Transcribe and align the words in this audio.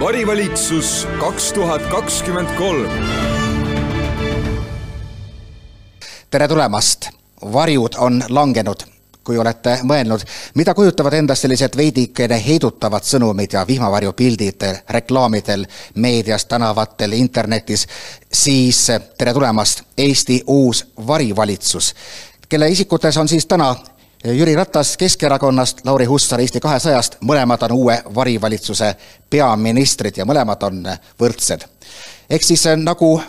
varivalitsus 0.00 1.08
kaks 1.20 1.52
tuhat 1.52 1.82
kakskümmend 1.82 2.48
kolm. 2.58 2.90
tere 6.30 6.48
tulemast, 6.48 7.08
varjud 7.52 7.94
on 7.98 8.22
langenud. 8.28 8.76
Kui 9.24 9.38
olete 9.38 9.78
mõelnud, 9.82 10.22
mida 10.54 10.74
kujutavad 10.74 11.16
endast 11.18 11.42
sellised 11.42 11.74
veidikene 11.76 12.36
heidutavad 12.44 13.02
sõnumid 13.02 13.56
ja 13.56 13.64
vihmavarjupildid 13.66 14.62
reklaamidel, 14.90 15.64
meedias, 15.94 16.44
tänavatel, 16.46 17.12
internetis, 17.12 17.88
siis 18.32 18.86
tere 19.18 19.34
tulemast, 19.34 19.82
Eesti 19.98 20.42
uus 20.46 20.84
varivalitsus, 21.06 21.94
kelle 22.48 22.68
isikutes 22.70 23.16
on 23.16 23.28
siis 23.28 23.46
täna 23.46 23.74
Jüri 24.32 24.56
Ratas 24.56 24.96
Keskerakonnast, 24.96 25.84
Lauri 25.84 26.04
Hussar 26.04 26.40
Eesti 26.40 26.60
kahesajast, 26.60 27.20
mõlemad 27.22 27.62
on 27.68 27.72
uue 27.76 27.94
varivalitsuse 28.14 28.88
peaministrid 29.30 30.18
ja 30.18 30.24
mõlemad 30.26 30.62
on 30.66 30.82
võrdsed. 31.20 31.62
ehk 32.30 32.42
siis 32.42 32.64
nagu 32.76 33.20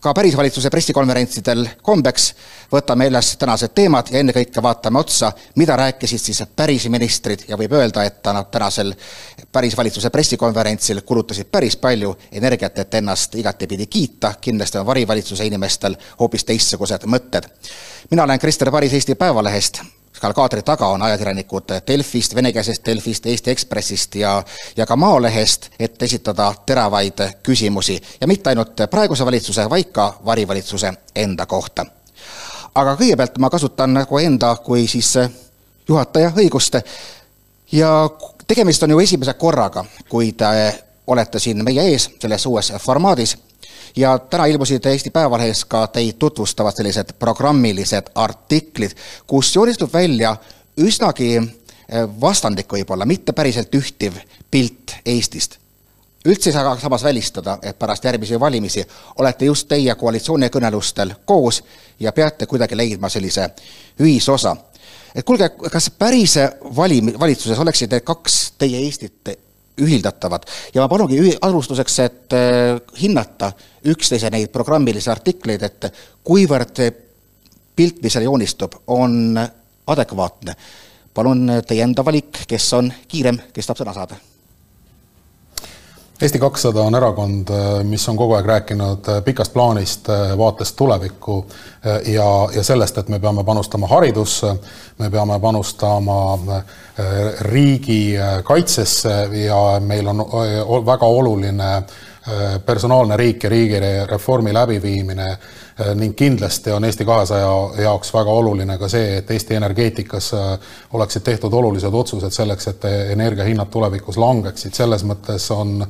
ka 0.00 0.14
päris 0.14 0.36
valitsuse 0.36 0.70
pressikonverentsidel 0.70 1.68
kombeks, 1.82 2.30
võtame 2.72 3.10
üles 3.10 3.34
tänased 3.36 3.74
teemad 3.74 4.08
ja 4.10 4.20
ennekõike 4.20 4.62
vaatame 4.62 4.98
otsa, 4.98 5.32
mida 5.56 5.76
rääkisid 5.76 6.18
siis 6.18 6.42
päris 6.56 6.88
ministrid 6.88 7.44
ja 7.48 7.56
võib 7.60 7.76
öelda, 7.76 8.04
et 8.04 8.24
nad 8.32 8.48
tänasel 8.50 8.94
päris 9.52 9.76
valitsuse 9.76 10.10
pressikonverentsil 10.10 11.02
kulutasid 11.02 11.52
päris 11.52 11.76
palju 11.76 12.16
energiat, 12.32 12.78
et 12.78 12.94
ennast 12.94 13.34
igatepidi 13.34 13.86
kiita, 13.86 14.34
kindlasti 14.40 14.78
on 14.78 14.86
varivalitsuse 14.86 15.44
inimestel 15.44 15.96
hoopis 16.20 16.44
teistsugused 16.44 17.04
mõtted. 17.04 17.44
mina 18.10 18.22
olen 18.22 18.38
Krister 18.38 18.70
Paris 18.70 18.92
Eesti 18.92 19.14
Päevalehest 19.14 19.99
seal 20.12 20.32
kaadri 20.32 20.62
taga 20.62 20.86
on 20.86 21.02
ajakirjanikud 21.02 21.72
Delfist, 21.86 22.34
venekeelsest 22.34 22.86
Delfist, 22.86 23.26
Eesti 23.26 23.50
Ekspressist 23.50 24.14
ja, 24.14 24.42
ja 24.76 24.86
ka 24.86 24.96
Maalehest, 24.96 25.70
et 25.78 26.02
esitada 26.02 26.52
teravaid 26.66 27.22
küsimusi. 27.42 28.00
Ja 28.20 28.26
mitte 28.26 28.50
ainult 28.50 28.80
praeguse 28.90 29.24
valitsuse, 29.26 29.70
vaid 29.70 29.92
ka 29.92 30.20
varivalitsuse 30.24 30.92
enda 31.16 31.46
kohta. 31.46 31.86
aga 32.74 32.94
kõigepealt 32.94 33.38
ma 33.38 33.50
kasutan 33.50 33.94
nagu 33.94 34.18
enda 34.18 34.56
kui 34.56 34.86
siis 34.88 35.14
juhataja 35.88 36.32
õigust. 36.36 36.80
Ja 37.72 38.10
tegemist 38.46 38.82
on 38.82 38.90
ju 38.90 39.00
esimese 39.00 39.34
korraga, 39.34 39.84
kui 40.08 40.32
te 40.32 40.46
olete 41.06 41.38
siin 41.38 41.64
meie 41.64 41.82
ees 41.90 42.10
selles 42.20 42.46
uues 42.46 42.72
formaadis 42.78 43.36
ja 43.96 44.18
täna 44.18 44.46
ilmusid 44.46 44.86
Eesti 44.86 45.10
Päevalehes 45.10 45.64
ka 45.64 45.86
teid 45.86 46.18
tutvustavad 46.18 46.76
sellised 46.76 47.12
programmilised 47.18 48.12
artiklid, 48.14 48.90
kus 49.26 49.54
joonistub 49.56 49.92
välja 49.92 50.36
üsnagi 50.78 51.36
eh, 51.36 52.06
vastandlik 52.20 52.72
võib-olla, 52.72 53.06
mitte 53.06 53.32
päriselt 53.32 53.74
ühtiv 53.74 54.16
pilt 54.50 54.96
Eestist. 55.06 55.58
üldse 56.24 56.50
ei 56.50 56.52
saa 56.52 56.78
samas 56.78 57.02
välistada, 57.04 57.58
et 57.62 57.78
pärast 57.78 58.04
järgmisi 58.04 58.40
valimisi 58.40 58.84
olete 59.18 59.44
just 59.44 59.68
teie 59.68 59.94
koalitsioonikõnelustel 59.94 61.14
koos 61.24 61.62
ja 62.00 62.12
peate 62.12 62.46
kuidagi 62.46 62.76
leidma 62.76 63.08
sellise 63.08 63.50
ühisosa. 64.00 64.56
et 65.14 65.24
kuulge, 65.24 65.48
kas 65.48 65.90
päris 65.90 66.34
valim-, 66.76 67.18
valitsuses 67.18 67.58
oleksid 67.58 67.90
need 67.92 68.04
kaks 68.04 68.52
teie 68.58 68.78
Eestit 68.78 69.49
ühildatavad. 69.80 70.46
ja 70.74 70.82
ma 70.82 70.88
palungi 70.88 71.36
alustuseks, 71.40 71.98
et 72.06 72.36
äh, 72.36 72.80
hinnata 73.02 73.52
üksteise 73.90 74.30
neid 74.30 74.52
programmilisi 74.52 75.10
artikleid, 75.10 75.62
et 75.62 75.90
kuivõrd 76.24 76.82
pilt, 77.76 78.02
mis 78.02 78.12
seal 78.12 78.28
joonistub, 78.28 78.82
on 78.86 79.38
adekvaatne. 79.86 80.56
palun 81.14 81.46
teie 81.66 81.82
enda 81.82 82.04
valik, 82.04 82.44
kes 82.48 82.72
on 82.78 82.92
kiirem, 83.08 83.40
kes 83.52 83.66
tahab 83.66 83.84
sõna 83.84 83.94
saada 83.94 84.29
Eesti 86.20 86.38
kakssada 86.38 86.82
on 86.84 86.94
erakond, 86.94 87.48
mis 87.88 88.02
on 88.08 88.16
kogu 88.20 88.34
aeg 88.36 88.46
rääkinud 88.46 89.06
pikast 89.24 89.54
plaanist, 89.54 90.08
vaatest 90.36 90.76
tulevikku 90.76 91.36
ja, 92.12 92.26
ja 92.52 92.64
sellest, 92.64 92.98
et 93.00 93.08
me 93.08 93.16
peame 93.18 93.44
panustama 93.44 93.88
haridusse, 93.88 94.50
me 94.98 95.08
peame 95.10 95.38
panustama 95.40 96.18
riigi 97.48 98.18
kaitsesse 98.44 99.16
ja 99.46 99.62
meil 99.80 100.12
on 100.12 100.20
väga 100.86 101.08
oluline 101.08 101.72
personaalne 102.66 103.16
riik 103.16 103.48
ja 103.48 103.50
riigireformi 103.50 104.52
läbiviimine 104.52 105.30
Äh, 105.30 105.59
ning 105.94 106.14
kindlasti 106.16 106.72
on 106.72 106.84
Eesti 106.84 107.04
kahesaja 107.04 107.82
jaoks 107.82 108.14
väga 108.14 108.30
oluline 108.30 108.78
ka 108.78 108.88
see, 108.88 109.16
et 109.18 109.30
Eesti 109.30 109.54
energeetikas 109.54 110.32
äh, 110.34 110.72
oleksid 110.92 111.22
tehtud 111.26 111.52
olulised 111.52 111.94
otsused 111.94 112.34
selleks, 112.34 112.68
et 112.68 112.84
energiahinnad 113.16 113.70
tulevikus 113.70 114.18
langeksid, 114.20 114.74
selles 114.74 115.04
mõttes 115.04 115.50
on 115.54 115.86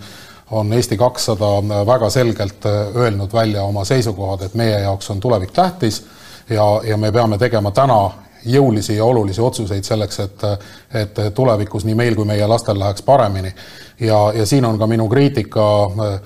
on 0.50 0.72
Eesti 0.72 0.96
kakssada 0.98 1.50
väga 1.86 2.10
selgelt 2.10 2.66
äh, 2.66 2.96
öelnud 2.96 3.32
välja 3.32 3.62
oma 3.62 3.84
seisukohad, 3.84 4.42
et 4.42 4.54
meie 4.54 4.80
jaoks 4.80 5.10
on 5.10 5.20
tulevik 5.20 5.52
tähtis 5.52 6.02
ja, 6.50 6.80
ja 6.84 6.96
me 6.96 7.12
peame 7.12 7.38
tegema 7.38 7.70
täna 7.70 8.10
jõulisi 8.44 8.96
ja 8.96 9.04
olulisi 9.04 9.40
otsuseid 9.40 9.84
selleks, 9.84 10.20
et, 10.20 10.42
et 10.94 11.20
tulevikus 11.34 11.84
nii 11.84 11.94
meil 11.94 12.16
kui 12.16 12.24
meie 12.28 12.46
lastel 12.46 12.78
läheks 12.78 13.02
paremini. 13.02 13.52
ja, 14.00 14.32
ja 14.34 14.46
siin 14.46 14.64
on 14.64 14.78
ka 14.78 14.86
minu 14.86 15.08
kriitika 15.08 15.64
äh, 15.84 16.20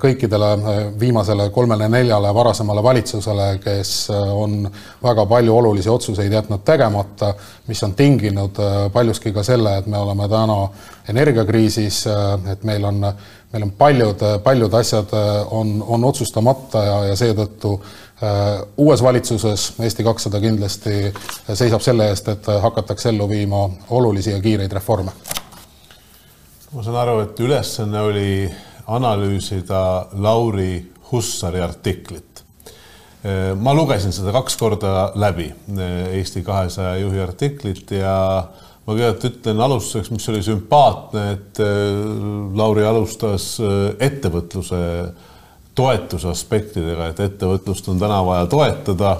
kõikidele 0.00 0.52
äh, 0.52 0.78
viimasele 1.00 1.50
kolmele-neljale 1.50 2.34
varasemale 2.34 2.82
valitsusele, 2.82 3.58
kes 3.64 4.10
äh, 4.10 4.36
on 4.36 4.70
väga 5.02 5.26
palju 5.26 5.56
olulisi 5.56 5.88
otsuseid 5.88 6.32
jätnud 6.32 6.64
tegemata, 6.64 7.34
mis 7.66 7.82
on 7.82 7.94
tinginud 7.94 8.56
paljuski 8.92 9.32
ka 9.32 9.42
selle, 9.42 9.78
et 9.78 9.86
me 9.86 9.98
oleme 9.98 10.28
täna 10.28 10.68
energiakriisis, 11.08 12.06
et 12.52 12.64
meil 12.64 12.84
on, 12.84 13.00
meil 13.52 13.62
on 13.62 13.70
paljud, 13.70 14.24
paljud 14.44 14.74
asjad 14.74 15.12
on, 15.50 15.84
on 15.86 16.04
otsustamata 16.04 16.84
ja, 16.84 16.98
ja 17.12 17.16
seetõttu 17.16 17.78
Äh, 17.78 18.07
uues 18.76 19.02
valitsuses 19.02 19.72
Eesti 19.84 20.04
kakssada 20.04 20.40
kindlasti 20.42 21.12
seisab 21.54 21.82
selle 21.84 22.08
eest, 22.10 22.28
et 22.32 22.48
hakatakse 22.62 23.12
ellu 23.12 23.28
viima 23.30 23.62
olulisi 23.94 24.32
ja 24.32 24.40
kiireid 24.42 24.72
reforme. 24.72 25.12
ma 26.72 26.82
saan 26.82 26.96
aru, 26.96 27.20
et 27.20 27.40
ülesanne 27.40 28.00
oli 28.00 28.50
analüüsida 28.86 30.08
Lauri 30.12 30.92
Hussari 31.12 31.60
artiklit. 31.60 32.42
Äh, 33.24 33.54
ma 33.56 33.74
lugesin 33.74 34.12
seda 34.12 34.32
kaks 34.32 34.56
korda 34.56 35.12
läbi, 35.14 35.48
äh, 35.78 36.10
Eesti 36.18 36.42
kahesaja 36.42 36.96
juhi 36.98 37.20
artiklit 37.20 37.90
ja 37.90 38.18
ma 38.86 38.92
kõigepealt 38.92 39.24
ütlen 39.30 39.60
alustuseks, 39.60 40.10
mis 40.10 40.28
oli 40.28 40.42
sümpaatne, 40.42 41.24
et 41.32 41.58
Lauri 42.56 42.84
alustas 42.88 43.58
ettevõtluse 43.60 44.76
toetuse 44.76 45.27
aspektidega, 46.30 47.10
et 47.10 47.20
ettevõtlust 47.20 47.88
on 47.88 48.00
täna 48.00 48.20
vaja 48.26 48.46
toetada. 48.46 49.16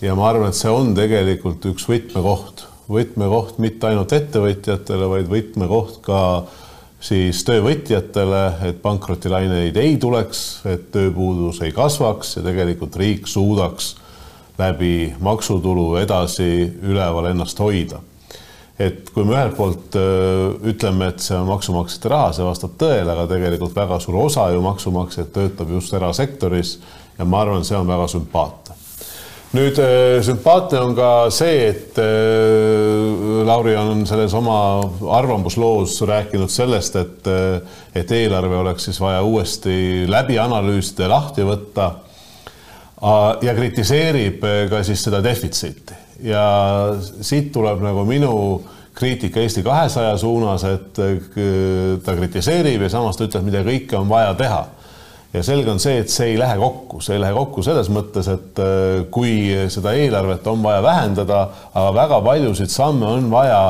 ja 0.00 0.14
ma 0.14 0.28
arvan, 0.28 0.48
et 0.48 0.58
see 0.58 0.70
on 0.70 0.94
tegelikult 0.94 1.64
üks 1.70 1.86
võtmekoht, 1.88 2.66
võtmekoht 2.92 3.58
mitte 3.58 3.86
ainult 3.88 4.12
ettevõtjatele, 4.12 5.08
vaid 5.08 5.30
võtmekoht 5.30 6.00
ka 6.04 6.20
siis 7.00 7.44
töövõtjatele, 7.46 8.42
et 8.68 8.82
pankrotilaineid 8.82 9.76
ei 9.76 9.96
tuleks, 9.96 10.42
et 10.66 10.90
tööpuudus 10.92 11.62
ei 11.62 11.72
kasvaks 11.72 12.36
ja 12.36 12.42
tegelikult 12.44 12.96
riik 12.96 13.30
suudaks 13.30 13.94
läbi 14.58 15.14
maksutulu 15.20 15.96
edasi 16.00 16.50
üleval 16.82 17.32
ennast 17.32 17.58
hoida 17.60 18.00
et 18.78 19.08
kui 19.14 19.24
me 19.24 19.32
ühelt 19.36 19.56
poolt 19.56 19.96
ütleme, 19.96 21.10
et 21.10 21.22
see 21.24 21.36
on 21.38 21.48
maksumaksjate 21.48 22.12
raha, 22.12 22.32
see 22.36 22.44
vastab 22.44 22.76
tõele, 22.80 23.08
aga 23.08 23.24
tegelikult 23.30 23.76
väga 23.76 23.98
suur 24.04 24.20
osa 24.26 24.50
ju 24.52 24.60
maksumaksjaid 24.64 25.32
töötab 25.32 25.72
just 25.72 25.96
erasektoris 25.96 26.76
ja 27.16 27.24
ma 27.24 27.40
arvan, 27.44 27.64
see 27.64 27.78
on 27.78 27.88
väga 27.88 28.08
sümpaatne. 28.12 28.76
nüüd 29.56 29.78
sümpaatne 30.26 30.80
on 30.84 30.94
ka 30.98 31.10
see, 31.32 31.68
et 31.70 32.00
Lauri 33.48 33.76
on 33.80 34.04
selles 34.06 34.34
oma 34.36 34.58
arvamusloos 35.16 35.96
rääkinud 36.04 36.52
sellest, 36.52 37.00
et, 37.00 37.30
et 37.96 38.12
eelarve 38.12 38.58
oleks 38.60 38.90
siis 38.90 39.00
vaja 39.00 39.22
uuesti 39.24 40.04
läbi 40.10 40.36
analüüsida 40.38 41.06
ja 41.06 41.14
lahti 41.16 41.46
võtta. 41.48 41.92
ja 43.42 43.54
kritiseerib 43.54 44.44
ka 44.68 44.82
siis 44.84 45.04
seda 45.04 45.24
defitsiiti 45.24 46.05
ja 46.24 46.46
siit 47.20 47.52
tuleb 47.52 47.82
nagu 47.84 48.04
minu 48.08 48.32
kriitika 48.96 49.40
Eesti 49.40 49.62
kahesaja 49.62 50.16
suunas, 50.18 50.64
et 50.64 50.98
äh, 50.98 51.18
ta 52.04 52.16
kritiseerib 52.16 52.86
ja 52.86 52.90
samas 52.92 53.18
ta 53.18 53.26
ütleb, 53.28 53.44
mida 53.48 53.62
kõike 53.66 53.98
on 53.98 54.08
vaja 54.08 54.34
teha. 54.38 54.64
ja 55.34 55.42
selge 55.44 55.68
on 55.68 55.80
see, 55.82 55.98
et 56.00 56.08
see 56.08 56.30
ei 56.32 56.38
lähe 56.40 56.56
kokku, 56.56 57.02
see 57.04 57.18
ei 57.18 57.20
lähe 57.20 57.34
kokku 57.36 57.62
selles 57.66 57.90
mõttes, 57.92 58.30
et 58.32 58.60
äh, 58.62 59.02
kui 59.12 59.34
seda 59.72 59.92
eelarvet 59.92 60.46
on 60.48 60.62
vaja 60.64 60.80
vähendada, 60.82 61.42
aga 61.74 61.92
väga 61.94 62.20
paljusid 62.24 62.72
samme 62.72 63.06
on 63.18 63.28
vaja 63.30 63.60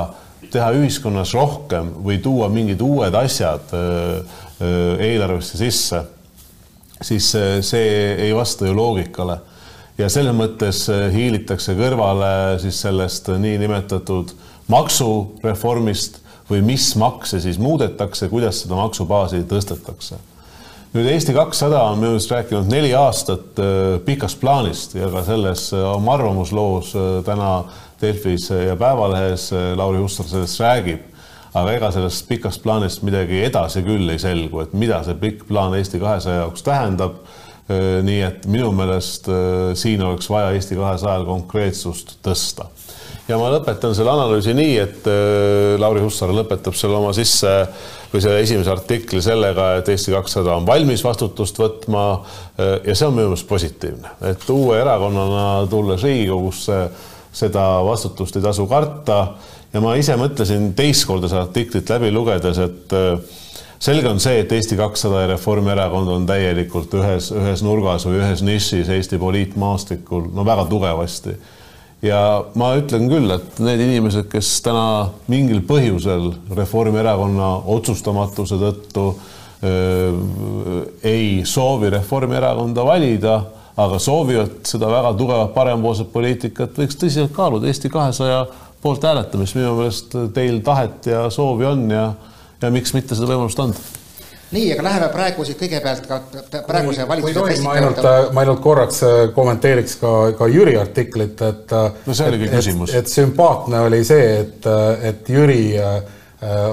teha 0.52 0.70
ühiskonnas 0.78 1.32
rohkem 1.34 1.90
või 2.06 2.20
tuua 2.22 2.46
mingid 2.52 2.84
uued 2.87 3.14
asjad 3.19 3.75
äh, 3.75 4.37
eelarvesse 5.02 5.58
sisse, 5.58 6.04
siis 7.02 7.26
see 7.66 7.90
ei 8.28 8.31
vasta 8.32 8.64
ju 8.69 8.76
loogikale 8.76 9.40
ja 9.98 10.08
selles 10.12 10.37
mõttes 10.37 10.84
äh, 10.93 11.08
hiilitakse 11.14 11.75
kõrvale 11.78 12.58
siis 12.62 12.78
sellest 12.84 13.31
niinimetatud 13.40 14.34
maksureformist 14.72 16.20
või 16.50 16.62
mis 16.66 16.90
makse 17.00 17.40
siis 17.43 17.58
muudetakse, 17.62 18.28
kuidas 18.31 18.62
seda 18.62 18.78
maksubaasi 18.78 19.44
tõstetakse. 19.50 20.20
nüüd 20.96 21.08
Eesti 21.10 21.34
kakssada 21.34 21.82
on 21.90 21.98
minu 21.98 22.14
meelest 22.14 22.31
rääkinud 22.31 22.70
neli 22.70 22.93
aastat 22.94 23.58
äh, 23.58 23.96
pikast 24.04 24.40
plaanist 24.40 24.94
ja 24.94 25.08
ka 25.12 25.25
selles 25.25 25.72
äh, 25.72 25.88
oma 25.94 26.14
arvamusloos 26.14 26.94
täna 27.25 27.64
Delfis 28.00 28.50
ja 28.50 28.76
Päevalehes 28.76 29.50
Lauri 29.76 29.98
Hussar 29.98 30.26
sellest 30.28 30.60
räägib. 30.60 31.00
aga 31.54 31.72
ega 31.72 31.88
sellest 31.90 32.28
pikast 32.28 32.62
plaanist 32.62 33.02
midagi 33.02 33.38
edasi 33.44 33.81
küll 33.82 34.10
ei 34.12 34.19
selgu, 34.19 34.60
et 34.60 34.72
mida 34.76 35.00
see 35.04 35.14
pikk 35.14 35.46
plaan 35.48 35.75
Eesti 35.75 35.98
kahesaja 35.98 36.43
jaoks 36.44 36.62
tähendab. 36.62 37.14
Nii 37.66 38.20
et 38.22 38.44
minu 38.46 38.68
meelest 38.76 39.26
siin 39.74 40.02
oleks 40.06 40.28
vaja 40.30 40.52
Eesti 40.54 40.78
kahesajal 40.78 41.24
konkreetsust 41.26 42.14
tõsta 42.22 42.68
ja 43.28 43.38
ma 43.40 43.48
lõpetan 43.50 43.94
selle 43.96 44.12
analüüsi 44.12 44.54
nii, 44.56 44.76
et 44.82 45.08
äh, 45.10 45.74
Lauri 45.80 46.02
Hussar 46.04 46.32
lõpetab 46.34 46.76
selle 46.78 46.98
oma 46.98 47.12
sisse 47.16 47.52
või 48.12 48.22
selle 48.22 48.42
esimese 48.44 48.70
artikli 48.72 49.22
sellega, 49.24 49.72
et 49.80 49.90
Eesti 49.92 50.14
kakssada 50.14 50.54
on 50.56 50.66
valmis 50.68 51.02
vastutust 51.04 51.58
võtma. 51.60 52.06
Äh, 52.54 52.76
ja 52.90 52.94
see 52.94 53.08
on 53.08 53.16
minu 53.16 53.32
meelest 53.32 53.48
positiivne, 53.50 54.16
et 54.30 54.48
uue 54.52 54.78
erakonnana 54.80 55.66
tulles 55.70 56.06
Riigikogusse 56.06 56.80
seda 57.36 57.66
vastutust 57.84 58.38
ei 58.38 58.46
tasu 58.46 58.66
karta. 58.70 59.20
ja 59.72 59.80
ma 59.84 59.96
ise 59.98 60.14
mõtlesin 60.16 60.70
teist 60.78 61.04
korda 61.04 61.28
seda 61.28 61.42
artiklit 61.44 61.90
läbi 61.90 62.12
lugedes, 62.14 62.62
et 62.62 62.94
äh, 62.96 63.19
selge 63.78 64.08
on 64.08 64.20
see, 64.23 64.40
et 64.43 64.52
Eesti 64.52 64.78
kakssada 64.78 65.25
ja 65.25 65.32
Reformierakond 65.34 66.11
on 66.12 66.26
täielikult 66.28 66.94
ühes, 66.99 67.31
ühes 67.34 67.62
nurgas 67.67 68.06
või 68.08 68.20
ühes 68.23 68.43
nišis 68.46 68.90
Eesti 68.93 69.20
poliitmaastikul 69.23 70.31
no 70.34 70.46
väga 70.46 70.67
tugevasti. 70.70 71.37
Ja 72.05 72.20
ma 72.55 72.75
ütlen 72.76 73.08
küll, 73.08 73.31
et 73.32 73.58
need 73.64 73.81
inimesed, 73.87 74.28
kes 74.31 74.50
täna 74.64 75.08
mingil 75.32 75.62
põhjusel 75.67 76.28
Reformierakonna 76.56 77.49
otsustamatuse 77.73 78.58
tõttu 78.61 79.06
öö, 79.64 80.12
ei 81.02 81.40
soovi 81.49 81.90
Reformierakonda 81.96 82.84
valida, 82.84 83.38
aga 83.76 83.99
soovivad 84.00 84.61
seda 84.69 84.88
väga 84.93 85.12
tugevat 85.17 85.52
parempoolset 85.56 86.12
poliitikat, 86.12 86.76
võiks 86.79 87.00
tõsiselt 87.00 87.34
kaaluda 87.37 87.69
Eesti 87.69 87.90
kahesaja 87.93 88.44
poolt 88.82 89.05
hääletamist, 89.05 89.56
minu 89.56 89.75
meelest 89.81 90.17
teil 90.37 90.61
tahet 90.64 91.08
ja 91.11 91.26
soovi 91.32 91.67
on 91.69 91.88
ja, 91.90 92.11
ja 92.62 92.73
miks 92.75 92.94
mitte 92.97 93.14
seda 93.19 93.31
võimalust 93.32 93.61
anda 93.62 93.87
nii, 94.50 94.73
aga 94.73 94.85
läheme 94.87 95.08
praegu 95.11 95.44
siis 95.47 95.58
kõigepealt 95.58 96.06
ka 96.06 96.20
praeguse 96.69 97.06
valitsuse 97.08 97.38
tohib, 97.38 97.62
ma 97.64 97.76
ainult, 97.79 98.03
ma 98.35 98.44
ainult 98.44 98.62
korraks 98.62 99.00
äh, 99.06 99.14
kommenteeriks 99.35 99.97
ka, 100.00 100.12
ka 100.38 100.49
Jüri 100.50 100.76
artiklit, 100.79 101.41
et 101.43 101.75
äh, 101.75 102.03
no 102.06 102.14
see 102.14 102.29
oligi 102.31 102.50
küsimus. 102.53 102.94
et 102.94 103.11
sümpaatne 103.11 103.82
oli 103.88 104.03
see, 104.06 104.29
et, 104.44 104.69
äh, 104.70 105.08
et 105.11 105.32
Jüri 105.32 105.62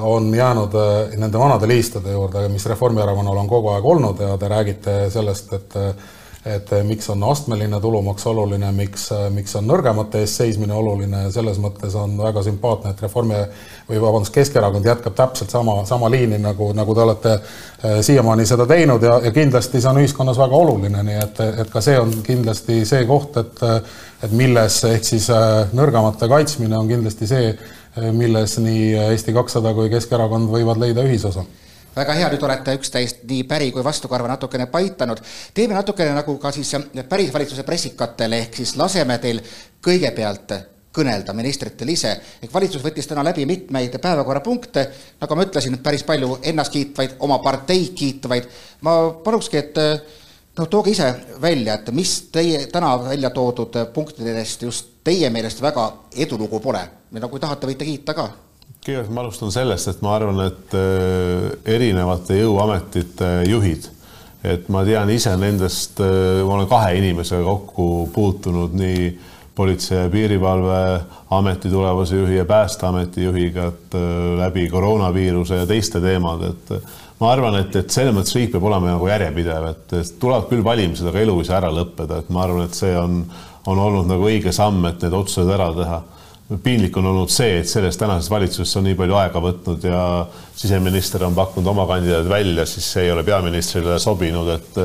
on 0.03 0.25
jäänud 0.35 0.73
nende 1.17 1.39
vanade 1.39 1.67
liistude 1.71 2.11
juurde, 2.11 2.41
mis 2.51 2.65
Reformierakonnal 2.67 3.37
on 3.39 3.47
kogu 3.47 3.71
aeg 3.71 3.85
olnud 3.93 4.19
ja 4.21 4.33
te 4.37 4.49
räägite 4.51 4.95
sellest, 5.09 5.53
et 5.55 5.77
et 6.45 6.71
eh, 6.75 6.83
miks 6.83 7.07
on 7.09 7.23
astmeline 7.23 7.79
tulumaks 7.81 8.25
oluline, 8.27 8.71
miks, 8.75 9.05
eh, 9.15 9.27
miks 9.31 9.55
on 9.55 9.67
nõrgemate 9.67 10.19
eest 10.23 10.41
seismine 10.41 10.75
oluline, 10.75 11.21
selles 11.31 11.59
mõttes 11.63 11.95
on 11.95 12.17
väga 12.19 12.43
sümpaatne, 12.43 12.91
et 12.91 13.03
Reformi 13.05 13.39
või 13.87 14.01
vabandust, 14.03 14.33
Keskerakond 14.35 14.85
jätkab 14.85 15.15
täpselt 15.15 15.53
sama, 15.53 15.77
sama 15.87 16.11
liini, 16.11 16.41
nagu, 16.43 16.71
nagu 16.75 16.95
te 16.95 17.05
olete 17.05 17.33
eh, 17.37 18.01
siiamaani 18.03 18.47
seda 18.49 18.67
teinud 18.67 19.07
ja, 19.07 19.21
ja 19.23 19.31
kindlasti 19.35 19.79
see 19.79 19.91
on 19.93 20.01
ühiskonnas 20.03 20.41
väga 20.43 20.59
oluline, 20.65 21.05
nii 21.07 21.21
et, 21.23 21.41
et 21.63 21.71
ka 21.71 21.83
see 21.83 21.95
on 21.99 22.11
kindlasti 22.27 22.83
see 22.89 23.07
koht, 23.09 23.39
et 23.39 23.63
et 24.23 24.31
milles 24.31 24.77
ehk 24.87 25.03
siis 25.03 25.25
nõrgemate 25.75 26.29
kaitsmine 26.31 26.77
on 26.77 26.87
kindlasti 26.87 27.27
see, 27.27 27.49
milles 28.15 28.53
nii 28.63 28.93
Eesti 29.09 29.33
kakssada 29.35 29.73
kui 29.75 29.91
Keskerakond 29.91 30.47
võivad 30.53 30.79
leida 30.79 31.03
ühisosa 31.03 31.43
väga 31.95 32.13
hea, 32.17 32.29
nüüd 32.33 32.43
olete 32.45 32.75
üksteist 32.77 33.23
nii 33.29 33.43
päri 33.49 33.71
kui 33.71 33.83
vastukarva 33.85 34.27
natukene 34.27 34.65
paitanud. 34.71 35.21
teeme 35.53 35.73
natukene 35.73 36.13
nagu 36.13 36.37
ka 36.37 36.51
siis 36.51 36.75
päris 37.09 37.33
valitsuse 37.33 37.63
pressikatele, 37.63 38.39
ehk 38.45 38.55
siis 38.61 38.75
laseme 38.77 39.17
teil 39.17 39.41
kõigepealt 39.83 40.53
kõnelda 40.93 41.33
ministritel 41.33 41.89
ise. 41.89 42.15
ehk 42.41 42.53
valitsus 42.53 42.83
võttis 42.83 43.07
täna 43.07 43.23
läbi 43.23 43.45
mitmeid 43.45 43.99
päevakorrapunkte, 44.01 44.87
nagu 45.21 45.35
ma 45.35 45.45
ütlesin, 45.45 45.77
päris 45.77 46.03
palju 46.03 46.39
ennast 46.41 46.71
kiitvaid, 46.71 47.15
oma 47.19 47.39
parteid 47.39 47.93
kiitvaid. 47.95 48.49
ma 48.81 49.11
palukski, 49.23 49.57
et 49.57 49.75
noh, 50.57 50.67
tooge 50.69 50.91
ise 50.91 51.13
välja, 51.41 51.73
et 51.73 51.91
mis 51.91 52.21
teie 52.31 52.67
täna 52.67 52.95
välja 53.03 53.29
toodud 53.29 53.77
punktidest 53.93 54.61
just 54.61 54.89
teie 55.03 55.29
meelest 55.29 55.61
väga 55.61 55.91
edulugu 56.15 56.59
pole. 56.59 56.87
no 57.11 57.29
kui 57.29 57.39
tahate, 57.39 57.67
võite 57.67 57.85
kiita 57.85 58.13
ka 58.13 58.29
kõigepealt 58.83 59.11
ma 59.15 59.23
alustan 59.23 59.51
sellest, 59.53 59.89
et 59.89 60.01
ma 60.03 60.15
arvan, 60.17 60.41
et 60.49 60.73
äh, 60.75 61.51
erinevate 61.75 62.37
jõuametite 62.41 63.29
juhid, 63.47 63.87
et 64.43 64.67
ma 64.73 64.83
tean 64.83 65.11
ise 65.13 65.35
nendest, 65.39 66.01
äh, 66.03 66.41
ma 66.43 66.57
olen 66.57 66.71
kahe 66.71 66.97
inimesega 66.99 67.43
kokku 67.47 68.09
puutunud, 68.13 68.75
nii 68.79 69.13
Politsei- 69.53 69.99
ja 69.99 70.09
Piirivalveameti 70.09 71.69
tulevase 71.69 72.17
juhi 72.17 72.39
ja 72.39 72.45
Päästeameti 72.45 73.23
juhiga, 73.23 73.67
et 73.69 73.95
äh, 73.95 74.37
läbi 74.39 74.67
koroonaviiruse 74.69 75.61
ja 75.61 75.67
teiste 75.69 76.01
teemade, 76.01 76.49
et 76.51 76.93
ma 77.21 77.31
arvan, 77.31 77.59
et, 77.61 77.75
et 77.75 77.93
selles 77.93 78.15
mõttes 78.15 78.35
riik 78.35 78.51
peab 78.55 78.65
olema 78.67 78.95
nagu 78.95 79.07
järjepidev, 79.07 79.69
et 79.69 80.17
tulevad 80.19 80.49
küll 80.49 80.65
valimised, 80.65 81.07
aga 81.07 81.21
elu 81.21 81.37
ei 81.39 81.47
saa 81.47 81.61
ära 81.61 81.69
lõppeda, 81.71 82.19
et 82.19 82.33
ma 82.33 82.43
arvan, 82.47 82.65
et 82.67 82.75
see 82.75 82.97
on, 82.97 83.21
on 83.69 83.79
olnud 83.79 84.09
nagu 84.09 84.27
õige 84.27 84.51
samm, 84.51 84.83
et 84.89 85.05
need 85.05 85.15
otsused 85.15 85.53
ära 85.53 85.69
teha 85.77 86.01
piinlik 86.63 86.97
on 86.97 87.09
olnud 87.11 87.31
see, 87.33 87.59
et 87.61 87.69
selles 87.69 87.97
tänases 87.97 88.29
valitsuses 88.31 88.77
on 88.79 88.87
nii 88.87 88.97
palju 88.99 89.17
aega 89.19 89.41
võtnud 89.43 89.85
ja 89.87 90.05
siseminister 90.55 91.23
on 91.27 91.35
pakkunud 91.37 91.71
oma 91.73 91.87
kandidaadid 91.89 92.29
välja, 92.29 92.65
siis 92.69 92.91
see 92.95 93.07
ei 93.07 93.13
ole 93.13 93.23
peaministrile 93.27 93.99
sobinud, 94.01 94.49
et 94.57 94.81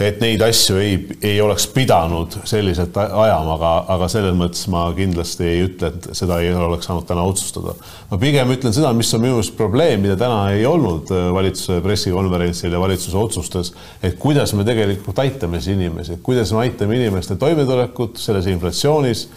et 0.00 0.20
neid 0.22 0.40
asju 0.42 0.78
ei, 0.80 0.94
ei 1.22 1.36
oleks 1.44 1.66
pidanud 1.74 2.34
selliselt 2.48 2.96
ajama, 2.96 3.54
aga, 3.54 3.72
aga 3.94 4.08
selles 4.10 4.34
mõttes 4.38 4.64
ma 4.72 4.86
kindlasti 4.96 5.44
ei 5.46 5.60
ütle, 5.66 5.92
et 5.92 6.08
seda 6.16 6.38
ei 6.42 6.52
oleks 6.56 6.88
saanud 6.88 7.06
täna 7.08 7.24
otsustada. 7.28 7.74
ma 8.10 8.18
pigem 8.18 8.50
ütlen 8.54 8.74
seda, 8.74 8.92
mis 8.96 9.12
on 9.14 9.22
minu 9.22 9.36
arust 9.38 9.54
probleem, 9.58 10.02
mida 10.02 10.16
täna 10.18 10.40
ei 10.56 10.64
olnud 10.66 11.12
valitsuse 11.36 11.80
pressikonverentsil 11.84 12.72
ja 12.72 12.80
valitsuse 12.82 13.20
otsustes, 13.20 13.72
et 14.02 14.18
kuidas 14.18 14.54
me 14.58 14.66
tegelikult 14.66 15.22
aitame 15.22 15.60
siis 15.60 15.76
inimesi, 15.76 16.18
kuidas 16.24 16.52
me 16.56 16.64
aitame 16.64 16.98
inimeste 16.98 17.36
toimetulekut 17.40 18.20
selles 18.22 18.48
inflatsioonis 18.50 19.28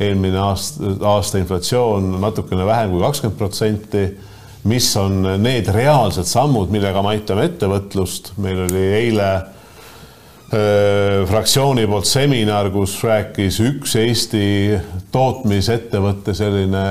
eelmine 0.00 0.38
aasta, 0.38 0.94
aasta 1.10 1.40
inflatsioon 1.42 2.16
natukene 2.22 2.66
vähem 2.66 2.94
kui 2.94 3.02
kakskümmend 3.02 3.38
protsenti. 3.38 4.08
mis 4.68 4.88
on 4.96 5.22
need 5.40 5.68
reaalsed 5.72 6.26
sammud, 6.26 6.68
millega 6.68 7.00
me 7.02 7.14
aitame 7.14 7.44
ettevõtlust, 7.46 8.32
meil 8.42 8.58
oli 8.66 8.82
eile 8.98 9.28
öö, 10.52 11.22
fraktsiooni 11.30 11.86
poolt 11.86 12.08
seminar, 12.10 12.68
kus 12.74 12.98
rääkis 13.04 13.60
üks 13.64 13.94
Eesti 13.96 14.42
tootmisettevõtte 15.14 16.34
selline 16.34 16.84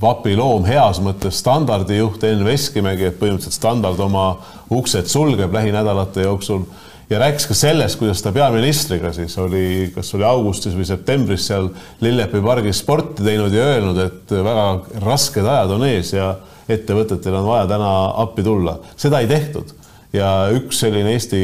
vapiloom 0.00 0.64
heas 0.64 1.02
mõttes 1.02 1.42
standardijuht 1.42 2.22
Enn 2.24 2.46
Veskimägi, 2.46 3.10
et 3.10 3.18
põhimõtteliselt 3.18 3.58
standard 3.58 4.00
oma 4.00 4.28
uksed 4.70 5.10
sulgeb 5.10 5.52
lähinädalate 5.52 6.22
jooksul 6.22 6.64
ja 7.10 7.18
rääkis 7.18 7.46
ka 7.48 7.56
sellest, 7.56 7.98
kuidas 7.98 8.22
ta 8.22 8.32
peaministriga 8.32 9.12
siis 9.16 9.38
oli, 9.38 9.90
kas 9.94 10.12
oli 10.14 10.26
augustis 10.28 10.76
või 10.76 10.86
septembris 10.88 11.48
seal 11.48 11.70
Lillepi 12.04 12.42
pargis 12.44 12.82
sporti 12.82 13.24
teinud 13.24 13.54
ja 13.54 13.64
öelnud, 13.72 13.98
et 14.04 14.36
väga 14.44 14.68
rasked 15.04 15.44
ajad 15.44 15.74
on 15.78 15.86
ees 15.88 16.12
ja 16.12 16.34
ettevõtetel 16.68 17.38
on 17.40 17.48
vaja 17.48 17.66
täna 17.70 17.92
appi 18.24 18.44
tulla. 18.44 18.78
seda 18.96 19.22
ei 19.24 19.28
tehtud 19.30 19.72
ja 20.12 20.48
üks 20.52 20.84
selline 20.84 21.14
Eesti 21.16 21.42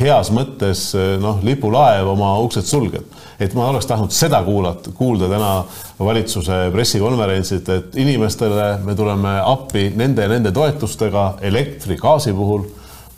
heas 0.00 0.30
mõttes 0.32 0.90
noh, 1.20 1.40
lipulaev 1.44 2.08
oma 2.08 2.34
uksed 2.44 2.68
sulgeb. 2.68 3.04
et 3.40 3.54
ma 3.56 3.70
oleks 3.70 3.86
tahtnud 3.88 4.12
seda 4.12 4.42
kuulata, 4.44 4.92
kuulda 4.92 5.28
täna 5.28 5.64
valitsuse 5.98 6.68
pressikonverentsilt, 6.72 7.68
et 7.68 7.96
inimestele 7.96 8.74
me 8.84 8.94
tuleme 8.94 9.38
appi 9.44 9.90
nende 9.96 10.22
ja 10.22 10.28
nende 10.28 10.52
toetustega 10.52 11.38
elektri, 11.40 11.96
gaasi 11.96 12.32
puhul 12.36 12.66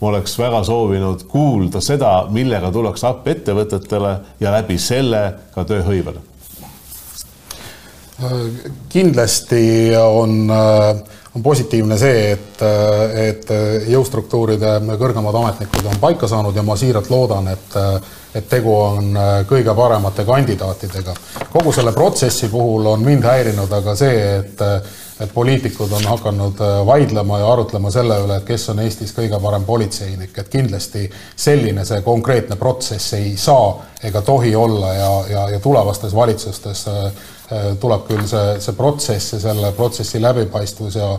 ma 0.03 0.09
oleks 0.11 0.35
väga 0.39 0.59
soovinud 0.67 1.23
kuulda 1.31 1.79
seda, 1.81 2.11
millega 2.31 2.71
tullakse 2.75 3.07
appi 3.07 3.37
ettevõtetele 3.37 4.13
ja 4.43 4.51
läbi 4.51 4.77
selle 4.77 5.23
ka 5.55 5.63
tööhõivele. 5.69 6.19
kindlasti 8.89 9.63
on, 9.99 10.51
on 10.51 11.43
positiivne 11.43 11.97
see, 11.99 12.19
et, 12.35 12.61
et 13.23 13.53
jõustruktuuride 13.91 14.75
kõrgemad 14.99 15.39
ametnikud 15.39 15.87
on 15.91 15.97
paika 16.03 16.27
saanud 16.27 16.55
ja 16.55 16.63
ma 16.63 16.77
siiralt 16.79 17.09
loodan, 17.11 17.47
et 17.55 17.79
et 18.33 18.49
tegu 18.49 18.73
on 18.73 19.13
kõige 19.49 19.75
paremate 19.75 20.25
kandidaatidega. 20.25 21.13
kogu 21.51 21.71
selle 21.71 21.91
protsessi 21.93 22.49
puhul 22.49 22.85
on 22.93 23.03
mind 23.05 23.23
häirinud 23.23 23.71
aga 23.71 23.95
see, 23.95 24.21
et 24.39 24.63
et 25.23 25.33
poliitikud 25.33 25.91
on 25.91 26.05
hakanud 26.05 26.61
äh, 26.61 26.85
vaidlema 26.85 27.39
ja 27.39 27.51
arutlema 27.53 27.91
selle 27.91 28.17
üle, 28.25 28.37
et 28.37 28.47
kes 28.47 28.65
on 28.73 28.81
Eestis 28.83 29.13
kõige 29.15 29.39
parem 29.41 29.65
politseinik, 29.65 30.37
et 30.37 30.49
kindlasti 30.51 31.05
selline 31.35 31.85
see 31.85 32.01
konkreetne 32.05 32.57
protsess 32.59 33.13
ei 33.19 33.35
saa 33.37 33.75
ega 34.03 34.21
tohi 34.21 34.55
olla 34.55 34.93
ja, 34.93 35.11
ja, 35.29 35.45
ja 35.55 35.61
tulevastes 35.63 36.15
valitsustes 36.15 36.85
äh, 36.91 37.23
tuleb 37.79 38.07
küll 38.07 38.25
see, 38.27 38.57
see 38.63 38.73
protsess 38.73 39.35
ja 39.35 39.39
selle 39.43 39.71
protsessi 39.77 40.21
läbipaistvus 40.21 40.95
ja 40.97 41.09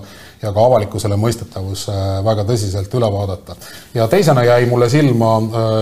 ja 0.44 0.52
ka 0.52 0.64
avalikkusele 0.68 1.16
mõistetavus 1.16 1.86
väga 2.24 2.44
tõsiselt 2.44 2.92
üle 2.94 3.10
vaadata. 3.12 3.56
ja 3.94 4.08
teisena 4.08 4.44
jäi 4.44 4.66
mulle 4.70 4.88
silma 4.92 5.34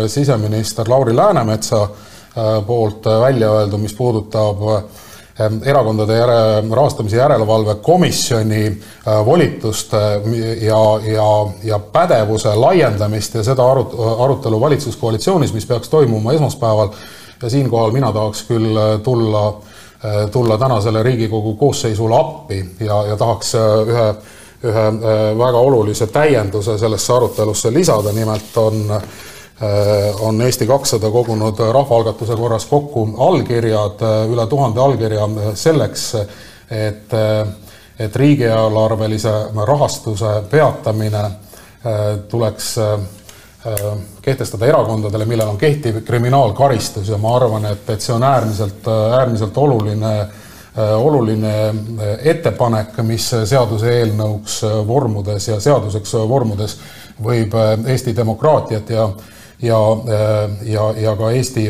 siseminister 0.06 0.88
Lauri 0.88 1.16
Läänemetsa 1.16 1.88
poolt 2.66 3.04
välja 3.20 3.50
öeldu, 3.52 3.78
mis 3.78 3.92
puudutab 3.94 4.62
erakondade 5.64 6.16
järe, 6.16 6.36
rahastamise 6.70 7.16
järelevalve 7.16 7.74
komisjoni 7.82 8.78
volituste 9.26 10.00
ja, 10.60 10.82
ja, 11.12 11.28
ja 11.64 11.78
pädevuse 11.78 12.54
laiendamist 12.54 13.34
ja 13.34 13.42
seda 13.44 13.66
arut-, 13.66 13.96
arutelu 14.24 14.60
valitsuskoalitsioonis, 14.60 15.52
mis 15.52 15.66
peaks 15.66 15.88
toimuma 15.88 16.32
esmaspäeval 16.32 16.94
ja 17.42 17.50
siinkohal 17.50 17.90
mina 17.90 18.12
tahaks 18.12 18.44
küll 18.48 18.76
äh, 18.76 19.00
tulla, 19.02 19.46
äh, 20.04 20.30
tulla 20.30 20.58
tänasele 20.58 21.02
Riigikogu 21.02 21.54
koosseisule 21.54 22.18
appi 22.18 22.64
ja, 22.80 23.06
ja 23.06 23.16
tahaks 23.16 23.54
äh, 23.54 23.88
ühe, 23.88 24.14
ühe 24.62 24.86
väga 25.38 25.58
olulise 25.58 26.06
täienduse 26.06 26.78
sellesse 26.78 27.12
arutelusse 27.12 27.72
lisada, 27.74 28.12
nimelt 28.12 28.56
on 28.56 29.00
on 30.20 30.40
Eesti 30.42 30.66
kakssada 30.66 31.10
kogunud 31.10 31.58
rahvaalgatuse 31.72 32.34
korras 32.34 32.64
kokku 32.66 33.04
allkirjad, 33.18 34.00
üle 34.32 34.46
tuhande 34.50 34.80
allkirja 34.82 35.28
selleks, 35.54 36.06
et, 36.70 37.14
et 37.98 38.16
riigieelarvelise 38.16 39.34
rahastuse 39.68 40.32
peatamine 40.50 41.22
tuleks 42.28 42.72
Äh, 43.66 43.98
kehtestada 44.22 44.66
erakondadele, 44.66 45.24
millel 45.24 45.48
on 45.48 45.58
kehtiv 45.58 46.00
kriminaalkaristus. 46.02 47.08
Ja 47.08 47.18
ma 47.18 47.36
arvan, 47.36 47.68
et, 47.70 47.90
et 47.94 48.02
see 48.02 48.14
on 48.14 48.22
äärmiselt, 48.26 48.88
äärmiselt 49.18 49.58
oluline, 49.62 50.10
äh, 50.20 50.40
oluline 50.76 51.54
ettepanek, 52.24 52.96
mis 53.04 53.26
seaduseelnõuks 53.44 54.62
vormudes 54.88 55.48
ja 55.48 55.58
seaduseks 55.60 56.14
vormudes 56.28 56.78
võib 57.22 57.52
Eesti 57.86 58.14
demokraatiat 58.16 58.90
ja, 58.90 59.04
ja, 59.60 59.80
ja, 60.64 60.86
ja 60.96 61.12
ka 61.16 61.30
Eesti, 61.30 61.66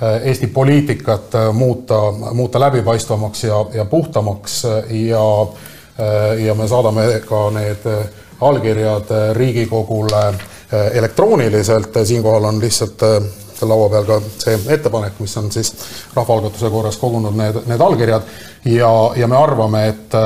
Eesti 0.00 0.46
poliitikat 0.46 1.36
muuta, 1.52 2.00
muuta 2.32 2.60
läbipaistvamaks 2.60 3.44
ja, 3.44 3.60
ja 3.74 3.84
puhtamaks 3.84 4.62
ja, 5.04 5.24
ja 6.46 6.54
me 6.56 6.68
saadame 6.68 7.10
ka 7.28 7.50
need 7.60 7.84
allkirjad 8.40 9.12
Riigikogule 9.36 10.24
Äh, 10.74 10.96
elektrooniliselt, 10.96 11.90
siinkohal 12.04 12.44
on 12.44 12.60
lihtsalt 12.60 13.02
äh, 13.02 13.22
laua 13.62 13.88
peal 13.88 14.04
ka 14.04 14.20
see 14.42 14.58
ettepanek, 14.74 15.20
mis 15.20 15.36
on 15.40 15.48
siis 15.52 15.72
rahvaalgatuse 16.16 16.70
korras 16.70 17.00
kogunud 17.00 17.36
need, 17.38 17.62
need 17.66 17.80
allkirjad. 17.80 18.28
Ja, 18.64 18.92
ja 19.16 19.28
me 19.30 19.36
arvame, 19.36 19.86
et 19.88 20.16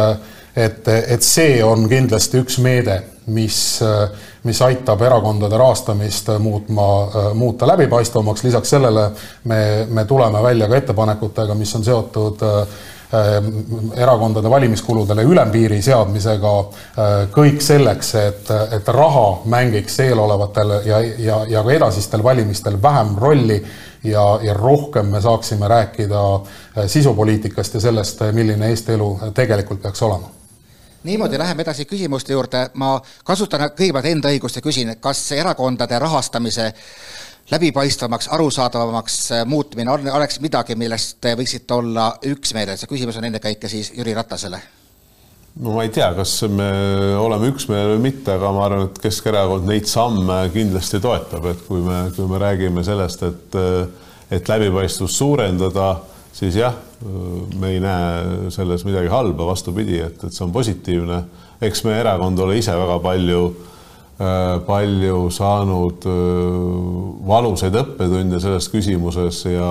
et, 0.57 0.89
et 0.89 1.23
see 1.23 1.61
on 1.65 1.87
kindlasti 1.89 2.41
üks 2.43 2.59
meede, 2.63 2.97
mis, 3.31 3.57
mis 4.43 4.63
aitab 4.67 5.03
erakondade 5.07 5.59
rahastamist 5.59 6.33
muutma, 6.43 6.87
muuta 7.39 7.69
läbipaistvamaks, 7.71 8.45
lisaks 8.45 8.75
sellele 8.75 9.11
me, 9.45 9.61
me 9.89 10.05
tuleme 10.05 10.43
välja 10.43 10.69
ka 10.69 10.81
ettepanekutega, 10.81 11.55
mis 11.55 11.75
on 11.79 11.87
seotud 11.87 12.43
äh, 12.47 12.81
erakondade 13.97 14.51
valimiskuludele 14.51 15.23
ülempiiri 15.27 15.83
seadmisega, 15.83 16.53
äh, 16.61 17.13
kõik 17.35 17.63
selleks, 17.65 18.15
et, 18.15 18.51
et 18.77 18.89
raha 18.95 19.43
mängiks 19.51 19.99
eelolevatel 20.07 20.77
ja, 20.87 21.01
ja, 21.19 21.41
ja 21.51 21.63
ka 21.67 21.73
edasistel 21.75 22.23
valimistel 22.23 22.79
vähem 22.83 23.17
rolli 23.19 23.59
ja, 24.05 24.27
ja 24.43 24.55
rohkem 24.55 25.11
me 25.11 25.21
saaksime 25.21 25.69
rääkida 25.69 26.21
äh, 26.35 26.87
sisupoliitikast 26.87 27.75
ja 27.75 27.81
sellest, 27.81 28.23
milline 28.33 28.69
Eesti 28.71 28.93
elu 28.93 29.11
tegelikult 29.35 29.83
peaks 29.83 30.03
olema. 30.03 30.31
Niimoodi 31.03 31.39
läheme 31.39 31.63
edasi 31.63 31.85
küsimuste 31.89 32.33
juurde, 32.33 32.67
ma 32.75 32.99
kasutan 33.25 33.71
kõigepealt 33.73 34.07
enda 34.11 34.29
õigust 34.29 34.59
ja 34.59 34.63
küsin, 34.63 34.93
kas 35.01 35.23
erakondade 35.33 35.99
rahastamise 35.99 36.67
läbipaistvamaks, 37.51 38.29
arusaadavamaks 38.29 39.33
äh, 39.33 39.47
muutmine 39.47 39.91
on, 39.91 40.11
oleks 40.13 40.41
midagi, 40.41 40.77
millest 40.79 41.19
te 41.21 41.35
võiksite 41.39 41.75
olla 41.75 42.11
üksmeelel, 42.31 42.79
see 42.79 42.91
küsimus 42.91 43.19
on 43.19 43.27
ennekõike 43.31 43.71
siis 43.71 43.93
Jüri 43.97 44.15
Ratasele. 44.15 44.61
no 45.61 45.75
ma 45.75 45.87
ei 45.87 45.91
tea, 45.95 46.13
kas 46.15 46.37
me 46.49 46.71
oleme 47.19 47.51
üksmeelel 47.51 47.97
või 47.97 48.05
mitte, 48.11 48.37
aga 48.37 48.53
ma 48.55 48.67
arvan, 48.69 48.87
et 48.91 49.01
Keskerakond 49.03 49.67
neid 49.69 49.91
samme 49.91 50.45
kindlasti 50.55 51.01
toetab, 51.03 51.51
et 51.51 51.65
kui 51.67 51.83
me, 51.85 52.05
kui 52.17 52.31
me 52.31 52.39
räägime 52.43 52.87
sellest, 52.87 53.27
et 53.27 53.61
et 54.31 54.47
läbipaistvust 54.47 55.17
suurendada, 55.19 55.89
siis 56.33 56.55
jah, 56.55 56.77
me 57.59 57.73
ei 57.73 57.81
näe 57.83 58.51
selles 58.55 58.85
midagi 58.87 59.11
halba, 59.11 59.49
vastupidi, 59.49 59.97
et, 60.05 60.23
et 60.23 60.31
see 60.31 60.45
on 60.45 60.53
positiivne. 60.55 61.25
eks 61.61 61.83
meie 61.85 61.99
erakond 61.99 62.39
ole 62.39 62.61
ise 62.61 62.77
väga 62.79 63.01
palju 63.03 63.41
äh, 63.49 63.71
Äh, 63.71 63.80
palju 64.67 65.31
saanud 65.33 66.07
äh, 66.09 66.17
valusaid 67.29 67.79
õppetunde 67.81 68.41
selles 68.43 68.69
küsimuses 68.73 69.45
ja 69.49 69.71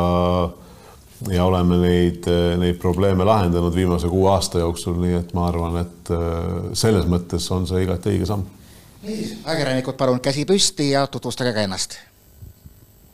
ja 1.30 1.44
oleme 1.46 1.78
neid, 1.82 2.28
äh, 2.32 2.54
neid 2.58 2.80
probleeme 2.82 3.28
lahendanud 3.28 3.76
viimase 3.76 4.10
kuue 4.10 4.30
aasta 4.32 4.64
jooksul, 4.64 4.98
nii 5.04 5.18
et 5.20 5.34
ma 5.38 5.50
arvan, 5.52 5.82
et 5.84 6.14
selles 6.80 7.06
mõttes 7.12 7.46
on 7.54 7.68
see 7.70 7.84
igati 7.86 8.16
õige 8.16 8.30
samm. 8.30 8.48
niisiis, 9.04 9.38
ajakirjanikud, 9.46 10.00
palun 10.00 10.24
käsi 10.24 10.48
püsti 10.50 10.94
ja 10.96 11.08
tutvustage 11.08 11.54
ka 11.54 11.68
ennast 11.68 12.00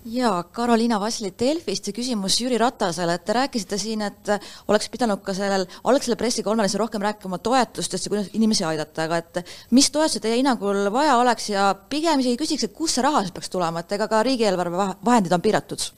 jaa, 0.05 0.43
Karoliina 0.43 0.99
Vaslit 0.99 1.37
Delfist 1.39 1.89
ja 1.89 1.93
küsimus 1.95 2.37
Jüri 2.41 2.57
Ratasele, 2.61 3.17
et 3.17 3.25
te 3.25 3.33
rääkisite 3.33 3.77
siin, 3.81 4.03
et 4.05 4.31
oleks 4.69 4.89
pidanud 4.93 5.21
ka 5.25 5.33
sellel 5.33 5.65
algsel 5.83 6.17
pressikonverentsil 6.19 6.81
rohkem 6.81 7.01
rääkima 7.01 7.39
toetustest 7.43 8.05
ja 8.05 8.13
kuidas 8.13 8.31
inimesi 8.37 8.65
aidata, 8.67 9.07
aga 9.07 9.21
et 9.23 9.53
mis 9.75 9.89
toetusi 9.91 10.21
teie 10.23 10.39
hinnangul 10.39 10.91
vaja 10.93 11.17
oleks 11.17 11.49
ja 11.49 11.71
pigem 11.89 12.21
isegi 12.21 12.39
küsiks, 12.41 12.67
et 12.67 12.75
kust 12.77 12.99
see 12.99 13.05
raha 13.05 13.23
siis 13.25 13.33
peaks 13.35 13.49
tulema, 13.49 13.81
et 13.81 13.97
ega 13.97 14.09
ka 14.11 14.21
riigieelarve 14.25 14.91
vahendid 15.05 15.33
on 15.33 15.45
piiratud? 15.45 15.89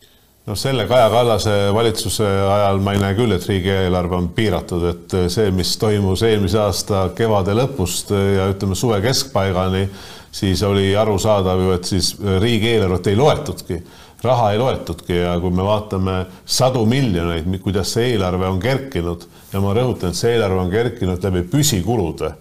noh, 0.48 0.56
selle 0.56 0.86
Kaja 0.88 1.10
Kallase 1.12 1.56
valitsuse 1.76 2.28
ajal 2.28 2.80
ma 2.80 2.94
ei 2.96 3.02
näe 3.04 3.16
küll, 3.18 3.36
et 3.36 3.46
riigieelarve 3.50 4.16
on 4.16 4.30
piiratud, 4.36 4.86
et 4.94 5.16
see, 5.34 5.52
mis 5.52 5.74
toimus 5.82 6.24
eelmise 6.24 6.62
aasta 6.64 7.10
kevade 7.18 7.56
lõpust 7.58 8.14
ja 8.16 8.48
ütleme 8.54 8.78
suve 8.80 9.02
keskpaigani 9.04 9.90
siis 10.31 10.63
oli 10.63 10.96
arusaadav 10.96 11.62
ju, 11.62 11.72
et 11.77 11.86
siis 11.86 12.15
riigieelarvet 12.39 13.07
ei 13.07 13.15
loetudki, 13.15 13.79
raha 14.24 14.51
ei 14.51 14.57
loetudki 14.57 15.15
ja 15.22 15.38
kui 15.39 15.53
me 15.53 15.65
vaatame 15.65 16.17
sadu 16.46 16.86
miljoneid, 16.89 17.48
kuidas 17.62 17.93
see 17.93 18.13
eelarve 18.13 18.50
on 18.50 18.60
kerkinud 18.60 19.27
ja 19.53 19.62
ma 19.63 19.74
rõhutan, 19.77 20.12
et 20.12 20.19
see 20.19 20.36
eelarve 20.36 20.62
on 20.62 20.72
kerkinud 20.74 21.24
läbi 21.24 21.43
püsikulude, 21.51 22.34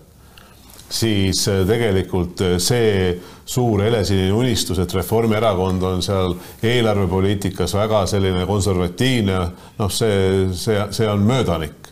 siis 0.88 1.48
äh, 1.48 1.62
tegelikult 1.66 2.40
äh, 2.44 2.56
see 2.62 3.16
suur 3.46 3.82
helesinine 3.84 4.32
unistus, 4.34 4.78
et 4.82 4.94
Reformierakond 4.94 5.82
on 5.86 6.02
seal 6.02 6.34
eelarvepoliitikas 6.66 7.74
väga 7.78 8.04
selline 8.10 8.46
konservatiivne, 8.46 9.40
noh, 9.78 9.92
see, 9.92 10.48
see, 10.54 10.80
see 10.90 11.10
on 11.10 11.26
möödanik. 11.26 11.76
Äh, 11.82 11.85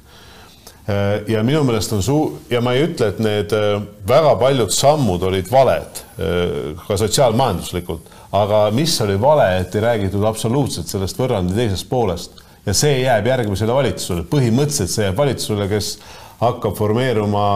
ja 1.28 1.42
minu 1.42 1.62
meelest 1.64 1.92
on 1.92 2.02
suu- 2.02 2.38
ja 2.50 2.60
ma 2.60 2.74
ei 2.74 2.84
ütle, 2.84 3.08
et 3.08 3.18
need 3.18 3.52
äh, 3.56 3.80
väga 4.06 4.34
paljud 4.36 4.72
sammud 4.72 5.22
olid 5.22 5.48
valed, 5.50 6.02
äh, 6.18 6.74
ka 6.86 6.96
sotsiaalmajanduslikult, 7.00 8.10
aga 8.32 8.66
mis 8.74 9.00
oli 9.00 9.16
vale, 9.20 9.46
et 9.60 9.74
ei 9.74 9.84
räägitud 9.84 10.24
absoluutselt 10.28 10.90
sellest 10.90 11.18
võrrandi 11.18 11.56
teisest 11.56 11.88
poolest. 11.88 12.42
Ja 12.66 12.72
see 12.76 13.00
jääb 13.02 13.26
järgmisele 13.28 13.72
valitsusele, 13.76 14.26
põhimõtteliselt 14.28 14.92
see 14.92 15.04
jääb 15.04 15.16
valitsusele, 15.16 15.68
kes 15.68 15.98
hakkab 16.40 16.76
formeeruma 16.76 17.46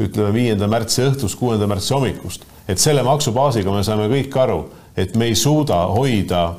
ütleme 0.00 0.32
viienda 0.32 0.68
märtsi 0.70 1.04
õhtust, 1.04 1.36
kuuenda 1.40 1.68
märtsi 1.68 1.94
hommikust, 1.94 2.44
et 2.68 2.80
selle 2.80 3.02
maksubaasiga 3.04 3.72
me 3.72 3.84
saame 3.84 4.08
kõik 4.12 4.36
aru, 4.40 4.60
et 4.96 5.16
me 5.16 5.28
ei 5.30 5.36
suuda 5.36 5.82
hoida 5.92 6.54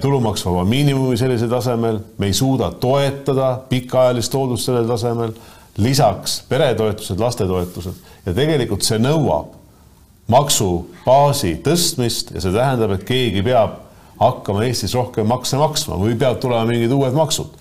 tulumaksuvaba 0.00 0.64
miinimumi 0.66 1.16
sellisel 1.16 1.48
tasemel, 1.48 2.00
me 2.18 2.26
ei 2.26 2.34
suuda 2.34 2.72
toetada 2.82 3.52
pikaajalist 3.68 4.34
hooldust 4.34 4.66
sellel 4.66 4.88
tasemel, 4.88 5.32
lisaks 5.78 6.40
peretoetused, 6.48 7.20
lastetoetused 7.20 8.26
ja 8.26 8.34
tegelikult 8.34 8.82
see 8.84 8.98
nõuab 8.98 9.54
maksubaasi 10.30 11.56
tõstmist 11.64 12.34
ja 12.34 12.42
see 12.42 12.52
tähendab, 12.54 12.94
et 12.94 13.06
keegi 13.06 13.42
peab 13.46 13.78
hakkama 14.20 14.66
Eestis 14.66 14.94
rohkem 14.94 15.28
makse 15.30 15.58
maksma 15.58 15.98
või 16.00 16.18
peavad 16.18 16.40
tulema 16.42 16.68
mingid 16.68 16.92
uued 16.94 17.16
maksud. 17.16 17.56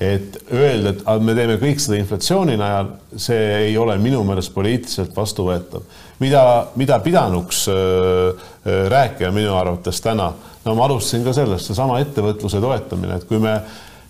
et 0.00 0.38
öelda, 0.48 0.94
et 0.96 1.22
me 1.22 1.34
teeme 1.36 1.58
kõik 1.60 1.80
seda 1.84 1.98
inflatsiooni 2.00 2.54
najal, 2.56 2.86
see 3.20 3.42
ei 3.66 3.74
ole 3.76 3.98
minu 4.00 4.22
meelest 4.24 4.54
poliitiliselt 4.54 5.16
vastuvõetav. 5.16 5.82
mida, 6.20 6.66
mida 6.76 6.98
pidanuks 7.04 7.66
äh, 7.68 8.48
rääkima 8.64 9.30
minu 9.32 9.54
arvates 9.56 10.00
täna. 10.00 10.32
No 10.64 10.74
ma 10.74 10.84
alustasin 10.84 11.24
ka 11.24 11.32
sellest, 11.32 11.70
seesama 11.70 12.00
ettevõtluse 12.02 12.60
toetamine, 12.60 13.16
et 13.16 13.24
kui 13.28 13.38
me 13.40 13.54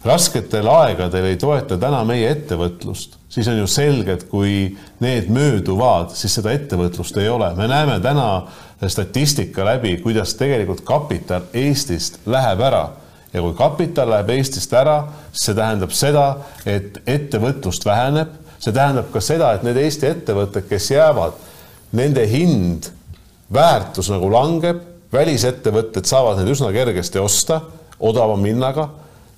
rasketel 0.04 0.66
aegadel 0.68 1.28
ei 1.28 1.36
toeta 1.36 1.76
täna 1.78 2.00
meie 2.08 2.30
ettevõtlust, 2.32 3.18
siis 3.28 3.48
on 3.52 3.60
ju 3.60 3.66
selge, 3.70 4.16
et 4.16 4.24
kui 4.30 4.72
need 5.04 5.28
mööduvad, 5.32 6.14
siis 6.16 6.34
seda 6.40 6.54
ettevõtlust 6.56 7.20
ei 7.20 7.28
ole. 7.28 7.52
me 7.54 7.68
näeme 7.68 8.00
täna 8.00 8.46
statistika 8.88 9.64
läbi, 9.64 9.96
kuidas 9.96 10.34
tegelikult 10.34 10.80
kapital 10.80 11.42
Eestist 11.54 12.18
läheb 12.26 12.60
ära. 12.60 12.88
Ja 13.32 13.42
kui 13.42 13.54
kapital 13.54 14.10
läheb 14.10 14.30
Eestist 14.30 14.72
ära, 14.74 15.04
see 15.32 15.54
tähendab 15.54 15.92
seda, 15.94 16.36
et 16.66 16.98
ettevõtlust 17.06 17.84
väheneb, 17.86 18.32
see 18.58 18.72
tähendab 18.72 19.12
ka 19.12 19.20
seda, 19.20 19.52
et 19.54 19.62
need 19.62 19.76
Eesti 19.76 20.08
ettevõtted, 20.08 20.66
kes 20.68 20.90
jäävad, 20.90 21.36
nende 21.92 22.24
hind, 22.26 22.90
väärtus 23.52 24.10
nagu 24.10 24.30
langeb, 24.32 24.80
välisettevõtted 25.12 26.06
saavad 26.06 26.38
neid 26.38 26.52
üsna 26.52 26.70
kergesti 26.72 27.18
osta 27.18 27.60
odavama 28.00 28.46
hinnaga. 28.46 28.88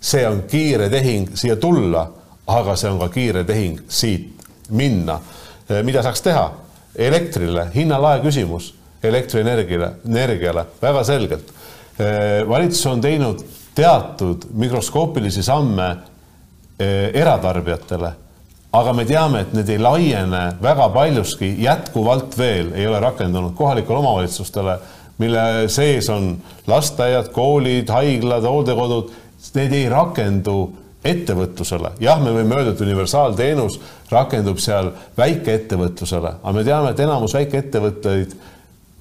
see 0.00 0.26
on 0.26 0.42
kiire 0.50 0.88
tehing 0.90 1.36
siia 1.38 1.56
tulla, 1.56 2.10
aga 2.46 2.76
see 2.76 2.90
on 2.90 2.98
ka 2.98 3.08
kiire 3.08 3.44
tehing 3.44 3.80
siit 3.88 4.44
minna. 4.70 5.20
mida 5.82 6.02
saaks 6.02 6.22
teha? 6.22 6.52
elektrile 6.96 7.70
hinnalae 7.74 8.20
küsimus 8.20 8.74
elektrienergiale, 9.02 9.92
energiale 10.08 10.64
väga 10.82 11.04
selgelt. 11.04 11.52
valitsus 12.48 12.86
on 12.86 13.00
teinud 13.00 13.42
teatud 13.74 14.44
mikroskoopilisi 14.54 15.42
samme 15.42 15.96
eh, 16.78 17.10
eratarbijatele, 17.14 18.12
aga 18.72 18.92
me 18.96 19.04
teame, 19.04 19.42
et 19.42 19.54
need 19.56 19.68
ei 19.68 19.80
laiene 19.82 20.42
väga 20.62 20.88
paljuski 20.94 21.54
jätkuvalt 21.60 22.36
veel 22.38 22.72
ei 22.74 22.86
ole 22.88 23.00
rakendunud 23.00 23.54
kohalikele 23.56 23.98
omavalitsustele, 23.98 24.78
mille 25.20 25.42
sees 25.68 26.08
on 26.10 26.36
lasteaiad, 26.66 27.28
koolid, 27.34 27.90
haiglad, 27.92 28.46
hooldekodud, 28.48 29.12
need 29.54 29.74
ei 29.76 29.88
rakendu 29.92 30.56
ettevõtlusele. 31.04 31.96
jah, 32.00 32.20
me 32.22 32.30
võime 32.32 32.56
öelda, 32.56 32.72
et 32.72 32.80
universaalteenus 32.80 33.80
rakendub 34.10 34.58
seal 34.62 34.92
väikeettevõtlusele, 35.18 36.36
aga 36.42 36.56
me 36.56 36.64
teame, 36.64 36.90
et 36.94 37.04
enamus 37.04 37.34
väikeettevõtteid 37.34 38.36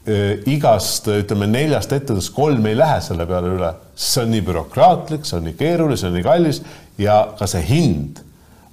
Äh, 0.01 0.39
igast 0.49 1.05
ütleme 1.13 1.45
neljast 1.45 1.91
ettevõttest 1.93 2.31
kolm 2.33 2.63
ei 2.65 2.73
lähe 2.73 2.95
selle 3.05 3.27
peale 3.29 3.51
üle, 3.53 3.67
see 3.93 4.23
on 4.23 4.31
nii 4.33 4.41
bürokraatlik, 4.47 5.27
see 5.29 5.35
on 5.37 5.43
nii 5.45 5.53
keeruline, 5.59 5.97
see 5.99 6.07
on 6.09 6.15
nii 6.17 6.25
kallis 6.25 6.59
ja 6.97 7.17
ka 7.37 7.45
see 7.45 7.61
hind, 7.67 8.23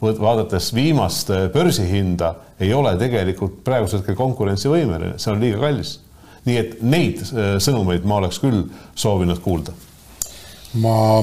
vaadates 0.00 0.74
viimast 0.74 1.30
äh, 1.30 1.48
börsihinda, 1.52 2.34
ei 2.60 2.74
ole 2.74 2.96
tegelikult 2.98 3.64
praegusel 3.64 4.02
hetkel 4.02 4.18
konkurentsivõimeline, 4.18 5.18
see 5.18 5.32
on 5.32 5.42
liiga 5.42 5.60
kallis. 5.66 5.98
nii 6.44 6.56
et 6.56 6.80
neid 6.82 7.20
äh, 7.26 7.58
sõnumeid 7.60 8.06
ma 8.08 8.22
oleks 8.22 8.38
küll 8.40 8.64
soovinud 8.94 9.42
kuulda 9.44 9.74
ma, 10.72 11.22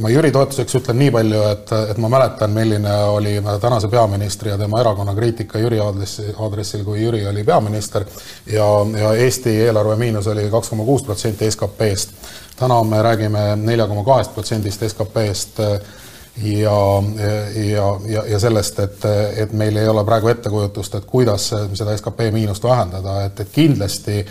ma 0.00 0.10
Jüri 0.10 0.30
toetuseks 0.32 0.78
ütlen 0.80 0.98
nii 1.02 1.10
palju, 1.12 1.42
et, 1.52 1.72
et 1.92 2.00
ma 2.00 2.10
mäletan, 2.12 2.52
milline 2.54 2.94
oli 3.12 3.34
tänase 3.60 3.88
peaministri 3.92 4.50
ja 4.50 4.58
tema 4.58 4.80
erakonna 4.80 5.14
kriitika 5.14 5.60
Jüri 5.60 5.80
aadressil, 5.82 6.32
aadressil, 6.36 6.84
kui 6.86 7.02
Jüri 7.02 7.24
oli 7.28 7.44
peaminister 7.44 8.06
ja, 8.46 8.66
ja 8.98 9.12
Eesti 9.14 9.54
eelarve 9.66 9.96
miinus 10.00 10.26
oli 10.32 10.48
kaks 10.50 10.72
koma 10.72 10.84
kuus 10.88 11.02
protsenti 11.02 11.50
SKP-st. 11.50 12.12
täna 12.58 12.82
me 12.84 13.02
räägime 13.02 13.56
nelja 13.56 13.86
koma 13.86 14.04
kahest 14.04 14.34
protsendist 14.34 14.82
SKP-st 14.88 15.62
ja, 16.42 17.02
ja, 17.54 17.88
ja, 18.06 18.22
ja 18.28 18.38
sellest, 18.38 18.78
et, 18.78 19.04
et 19.36 19.52
meil 19.52 19.76
ei 19.76 19.88
ole 19.88 20.04
praegu 20.04 20.28
ettekujutust, 20.28 20.94
et 20.94 21.04
kuidas 21.04 21.50
seda 21.50 21.96
skp 21.96 22.30
miinust 22.32 22.64
vähendada, 22.64 23.22
et, 23.26 23.40
et 23.40 23.52
kindlasti 23.52 24.24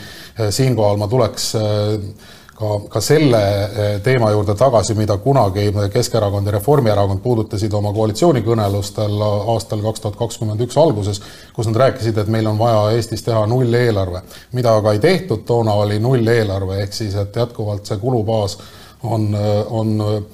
siinkohal 0.49 0.97
ma 1.01 1.07
tuleks 1.11 1.53
äh, 1.59 2.35
ka, 2.57 2.69
ka 2.89 3.01
selle 3.03 3.41
eh, 3.41 3.99
teema 4.03 4.31
juurde 4.33 4.55
tagasi, 4.57 4.95
mida 4.97 5.17
kunagi 5.21 5.67
Keskerakond 5.93 6.49
ja 6.49 6.55
Reformierakond 6.57 7.21
puudutasid 7.23 7.73
oma 7.77 7.91
koalitsioonikõnelustel 7.93 9.21
aastal 9.53 9.83
kaks 9.85 10.03
tuhat 10.03 10.17
kakskümmend 10.19 10.63
üks 10.65 10.79
alguses, 10.81 11.21
kus 11.53 11.69
nad 11.69 11.81
rääkisid, 11.83 12.17
et 12.17 12.31
meil 12.33 12.49
on 12.49 12.57
vaja 12.59 12.97
Eestis 12.97 13.23
teha 13.25 13.45
nulleelarve. 13.49 14.23
mida 14.57 14.75
aga 14.77 14.95
ei 14.95 14.99
tehtud, 14.99 15.45
toona 15.45 15.77
oli 15.83 15.99
nulleelarve, 15.99 16.81
ehk 16.83 16.93
siis 16.93 17.15
et 17.15 17.35
jätkuvalt 17.35 17.85
see 17.85 18.01
kulubaas 18.01 18.57
on, 19.03 19.29
on 19.69 20.25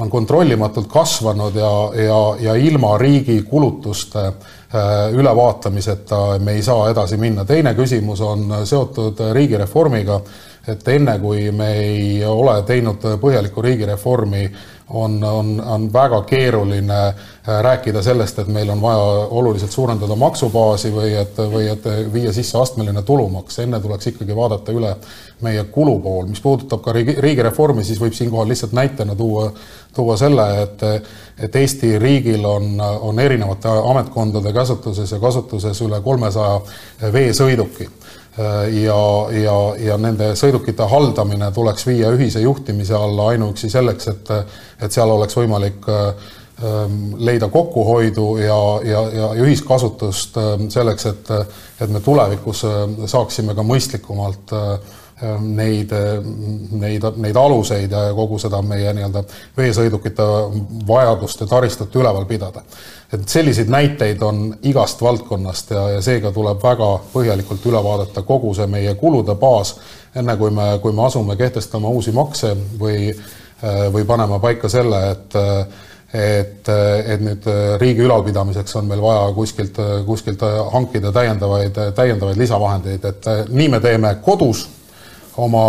on 0.00 0.10
kontrollimatult 0.10 0.88
kasvanud 0.88 1.54
ja, 1.54 1.72
ja, 2.02 2.20
ja 2.40 2.54
ilma 2.54 2.94
riigi 2.98 3.42
kulutuste 3.42 4.26
eh, 4.26 5.12
ülevaatamiseta 5.12 6.38
me 6.40 6.56
ei 6.56 6.62
saa 6.62 6.88
edasi 6.90 7.16
minna. 7.20 7.44
teine 7.44 7.74
küsimus 7.74 8.20
on 8.24 8.54
seotud 8.64 9.20
riigireformiga 9.32 10.20
et 10.68 10.88
enne, 10.92 11.16
kui 11.20 11.48
me 11.56 11.70
ei 11.80 12.24
ole 12.26 12.60
teinud 12.68 13.04
põhjalikku 13.20 13.62
riigireformi, 13.64 14.44
on, 14.90 15.24
on, 15.24 15.60
on 15.60 15.92
väga 15.92 16.22
keeruline 16.22 17.06
äh, 17.06 17.62
rääkida 17.62 18.02
sellest, 18.02 18.38
et 18.38 18.48
meil 18.48 18.70
on 18.70 18.82
vaja 18.82 18.98
oluliselt 19.30 19.70
suurendada 19.70 20.16
maksubaasi 20.16 20.92
või 20.94 21.14
et, 21.20 21.38
või 21.52 21.68
et 21.70 21.86
viia 22.12 22.32
sisse 22.32 22.58
astmeline 22.58 23.02
tulumaks, 23.02 23.58
enne 23.62 23.80
tuleks 23.80 24.10
ikkagi 24.12 24.36
vaadata 24.36 24.72
üle 24.72 24.94
meie 25.40 25.64
kulupool. 25.64 26.26
mis 26.26 26.40
puudutab 26.40 26.82
ka 26.84 26.92
riigi, 26.92 27.14
riigireformi, 27.18 27.84
siis 27.84 28.00
võib 28.00 28.14
siinkohal 28.16 28.48
lihtsalt 28.48 28.72
näitena 28.72 29.14
tuua, 29.16 29.52
tuua 29.94 30.16
selle, 30.16 30.48
et, 30.62 30.84
et 31.38 31.56
Eesti 31.56 31.98
riigil 31.98 32.44
on, 32.44 32.80
on 32.80 33.18
erinevate 33.18 33.68
ametkondade 33.68 34.52
käsutuses 34.52 35.12
ja 35.12 35.18
kasutuses 35.18 35.80
üle 35.86 36.00
kolmesaja 36.04 36.60
veesõiduki 37.12 37.88
ja, 38.38 39.30
ja, 39.42 39.56
ja 39.78 39.96
nende 39.98 40.34
sõidukite 40.38 40.86
haldamine 40.88 41.50
tuleks 41.54 41.86
viia 41.86 42.12
ühise 42.14 42.42
juhtimise 42.44 42.94
alla 42.94 43.30
ainuüksi 43.32 43.70
selleks, 43.70 44.08
et, 44.12 44.30
et 44.82 44.92
seal 44.92 45.10
oleks 45.10 45.36
võimalik 45.36 45.88
äh, 45.90 46.30
ähm, 46.62 47.00
leida 47.18 47.48
kokkuhoidu 47.48 48.28
ja, 48.44 48.60
ja, 48.86 49.02
ja 49.18 49.32
ühiskasutust 49.34 50.38
ähm, 50.38 50.68
selleks, 50.70 51.10
et, 51.10 51.34
et 51.80 51.90
me 51.90 52.00
tulevikus 52.00 52.64
äh, 52.68 52.80
saaksime 53.10 53.56
ka 53.58 53.66
mõistlikumalt 53.66 54.56
neid, 55.40 55.90
neid, 56.80 57.04
neid 57.20 57.36
aluseid 57.36 57.92
ja 57.92 58.06
kogu 58.16 58.38
seda 58.40 58.62
meie 58.64 58.94
nii-öelda 58.96 59.20
veesõidukite 59.58 60.24
vajadust 60.88 61.42
ja 61.44 61.48
taristut 61.50 61.98
üleval 62.00 62.24
pidada 62.24 62.62
et 63.12 63.28
selliseid 63.28 63.68
näiteid 63.68 64.22
on 64.22 64.54
igast 64.62 65.02
valdkonnast 65.02 65.70
ja, 65.70 65.88
ja 65.96 66.02
seega 66.02 66.32
tuleb 66.32 66.62
väga 66.62 66.90
põhjalikult 67.12 67.66
üle 67.66 67.82
vaadata 67.84 68.22
kogu 68.22 68.54
see 68.54 68.68
meie 68.70 68.94
kulude 68.94 69.34
baas, 69.34 69.74
enne 70.14 70.36
kui 70.38 70.50
me, 70.54 70.72
kui 70.82 70.94
me 70.94 71.06
asume 71.06 71.36
kehtestama 71.36 71.90
uusi 71.90 72.14
makse 72.14 72.54
või, 72.78 73.10
või 73.92 74.06
panema 74.06 74.38
paika 74.38 74.68
selle, 74.68 75.06
et 75.14 75.40
et, 76.10 76.66
et 77.06 77.20
nüüd 77.22 77.44
riigi 77.78 78.02
ülalpidamiseks 78.02 78.74
on 78.80 78.88
meil 78.90 79.02
vaja 79.02 79.28
kuskilt, 79.34 79.76
kuskilt 80.06 80.40
hankida 80.72 81.12
täiendavaid, 81.14 81.76
täiendavaid 81.94 82.38
lisavahendeid, 82.38 83.04
et 83.06 83.28
nii 83.50 83.68
me 83.70 83.78
teeme 83.80 84.16
kodus 84.24 84.64
oma, 85.38 85.62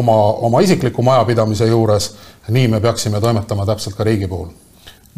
oma, 0.00 0.16
oma 0.48 0.64
isikliku 0.66 1.06
majapidamise 1.06 1.70
juures, 1.70 2.10
nii 2.48 2.66
me 2.68 2.82
peaksime 2.82 3.22
toimetama 3.22 3.66
täpselt 3.66 3.94
ka 3.94 4.08
riigi 4.10 4.26
puhul 4.26 4.50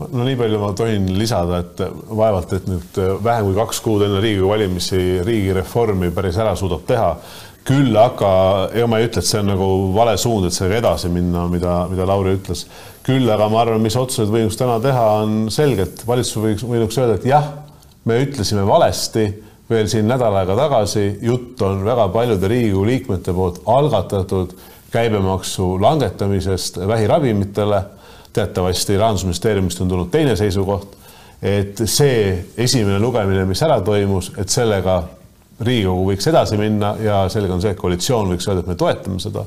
no 0.01 0.25
nii 0.25 0.37
palju 0.41 0.61
ma 0.61 0.73
tohin 0.77 1.07
lisada, 1.19 1.61
et 1.63 1.81
vaevalt, 2.17 2.53
et 2.57 2.69
nüüd 2.71 3.01
vähem 3.25 3.49
kui 3.49 3.57
kaks 3.59 3.81
kuud 3.85 4.05
enne 4.07 4.21
Riigikogu 4.25 4.53
valimisi 4.53 5.01
riigireformi 5.27 6.13
päris 6.15 6.39
ära 6.41 6.55
suudab 6.59 6.87
teha. 6.89 7.17
küll 7.63 7.95
aga, 7.95 8.29
ega 8.75 8.87
ma 8.91 8.99
ei 8.99 9.05
ütle, 9.07 9.21
et 9.23 9.29
see 9.29 9.39
on 9.39 9.53
nagu 9.53 9.67
vale 9.95 10.17
suund, 10.19 10.49
et 10.49 10.55
sellega 10.55 10.81
edasi 10.81 11.07
minna, 11.15 11.45
mida, 11.47 11.85
mida 11.91 12.07
Lauri 12.09 12.35
ütles. 12.35 12.65
küll 13.07 13.31
aga 13.31 13.49
ma 13.53 13.61
arvan, 13.63 13.83
mis 13.83 13.97
otsused 13.97 14.33
võiks 14.33 14.59
täna 14.59 14.81
teha, 14.83 15.05
on 15.23 15.47
selgelt, 15.51 16.03
valitsus 16.07 16.43
võiks, 16.43 16.67
võinuks 16.67 16.99
öelda, 16.99 17.21
et 17.21 17.29
jah, 17.31 17.49
me 18.05 18.19
ütlesime 18.25 18.67
valesti 18.67 19.29
veel 19.71 19.87
siin 19.89 20.09
nädal 20.11 20.35
aega 20.41 20.57
tagasi, 20.59 21.07
jutt 21.23 21.63
on 21.63 21.85
väga 21.87 22.09
paljude 22.15 22.51
Riigikogu 22.51 22.89
liikmete 22.89 23.35
poolt 23.37 23.63
algatatud 23.71 24.57
käibemaksu 24.93 25.77
langetamisest 25.81 26.81
vähiravimitele 26.89 27.83
teatavasti 28.33 28.97
Rahandusministeeriumist 28.97 29.81
on 29.81 29.89
tulnud 29.89 30.11
teine 30.11 30.37
seisukoht, 30.37 30.97
et 31.43 31.83
see 31.85 32.45
esimene 32.57 32.99
lugemine, 33.03 33.45
mis 33.49 33.63
ära 33.63 33.81
toimus, 33.85 34.33
et 34.39 34.53
sellega 34.53 35.03
Riigikogu 35.63 36.09
võiks 36.09 36.27
edasi 36.27 36.57
minna 36.59 36.95
ja 37.03 37.23
selge 37.31 37.53
on 37.55 37.63
see, 37.63 37.71
et 37.75 37.79
koalitsioon 37.79 38.33
võiks 38.33 38.49
öelda, 38.49 38.65
et 38.65 38.71
me 38.73 38.79
toetame 38.79 39.21
seda. 39.23 39.45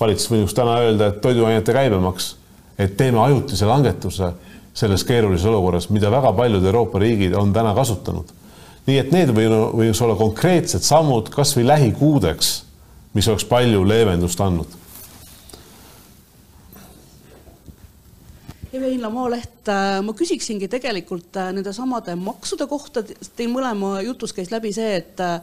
valitsus 0.00 0.30
võiks 0.32 0.54
täna 0.54 0.78
öelda, 0.82 1.06
et 1.06 1.20
toiduainete 1.22 1.72
käibemaks, 1.72 2.36
et 2.78 2.96
teeme 2.96 3.20
ajutise 3.22 3.66
langetuse 3.66 4.32
selles 4.74 5.04
keerulises 5.04 5.46
olukorras, 5.46 5.88
mida 5.90 6.10
väga 6.10 6.32
paljud 6.32 6.64
Euroopa 6.64 6.98
riigid 6.98 7.34
on 7.34 7.52
täna 7.52 7.74
kasutanud. 7.74 8.32
nii 8.86 8.98
et 8.98 9.12
need 9.12 9.30
võiks 9.30 10.02
olla 10.02 10.16
konkreetsed 10.16 10.82
sammud 10.82 11.30
kasvõi 11.32 11.66
lähikuudeks, 11.66 12.64
mis 13.14 13.28
oleks 13.28 13.44
palju 13.44 13.84
leevendust 13.88 14.40
andnud 14.40 14.83
Eve-Inla 18.74 19.10
Maaleht, 19.12 19.68
äh, 19.70 20.00
ma 20.02 20.12
küsiksingi 20.18 20.66
tegelikult 20.70 21.36
äh, 21.38 21.52
nende 21.54 21.70
samade 21.74 22.16
maksude 22.18 22.66
kohta, 22.66 23.04
teil 23.38 23.52
mõlema 23.52 24.00
jutus 24.02 24.34
käis 24.34 24.50
läbi 24.50 24.72
see, 24.74 24.96
et 24.98 25.20
äh, 25.22 25.36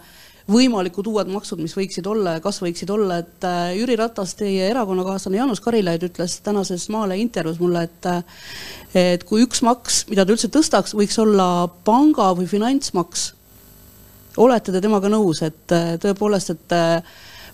võimalikud 0.51 1.07
uued 1.07 1.29
maksud, 1.31 1.61
mis 1.63 1.75
võiksid 1.77 2.09
olla 2.11 2.35
ja 2.35 2.41
kas 2.43 2.59
võiksid 2.59 2.89
olla, 2.91 3.21
et 3.21 3.45
Jüri 3.77 3.95
Ratas, 3.95 4.33
teie 4.35 4.65
erakonnakaaslane 4.67 5.37
Jaanus 5.37 5.61
Karilaid 5.63 6.03
ütles 6.09 6.39
tänases 6.43 6.89
Maalehe 6.91 7.21
intervjuus 7.23 7.61
mulle, 7.61 7.85
et 7.87 8.09
et 8.97 9.23
kui 9.29 9.45
üks 9.45 9.61
maks, 9.63 10.01
mida 10.09 10.25
ta 10.25 10.33
üldse 10.33 10.49
tõstaks, 10.51 10.95
võiks 10.97 11.15
olla 11.21 11.69
panga 11.85 12.33
või 12.35 12.49
finantsmaks. 12.51 13.29
olete 14.41 14.73
te 14.73 14.81
temaga 14.81 15.13
nõus, 15.13 15.43
et 15.45 15.77
tõepoolest, 16.03 16.57
et 16.57 16.75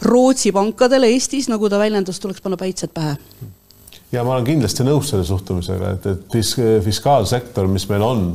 Rootsi 0.08 0.56
pankadele 0.56 1.12
Eestis, 1.12 1.52
nagu 1.52 1.70
ta 1.70 1.78
väljendus, 1.78 2.24
tuleks 2.24 2.42
panna 2.42 2.58
päitsed 2.58 2.96
pähe? 2.96 3.18
Ja 4.12 4.24
ma 4.24 4.36
olen 4.36 4.48
kindlasti 4.48 4.86
nõus 4.88 5.12
selle 5.12 5.26
suhtumisega, 5.28 5.94
et, 5.98 6.10
et 6.14 6.26
fisk, 6.32 6.62
fiskaalsektor, 6.86 7.68
mis 7.72 7.88
meil 7.92 8.06
on, 8.06 8.28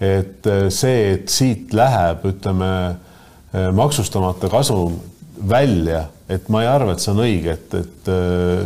et 0.00 0.48
see, 0.72 1.14
et 1.14 1.32
siit 1.32 1.74
läheb, 1.76 2.24
ütleme, 2.30 2.70
maksustamata 3.76 4.48
kasum 4.48 4.96
välja, 5.48 6.06
et 6.30 6.48
ma 6.52 6.62
ei 6.64 6.70
arva, 6.70 6.94
et 6.94 7.02
see 7.02 7.12
on 7.12 7.24
õige, 7.24 7.56
et, 7.56 7.74
et 7.80 8.10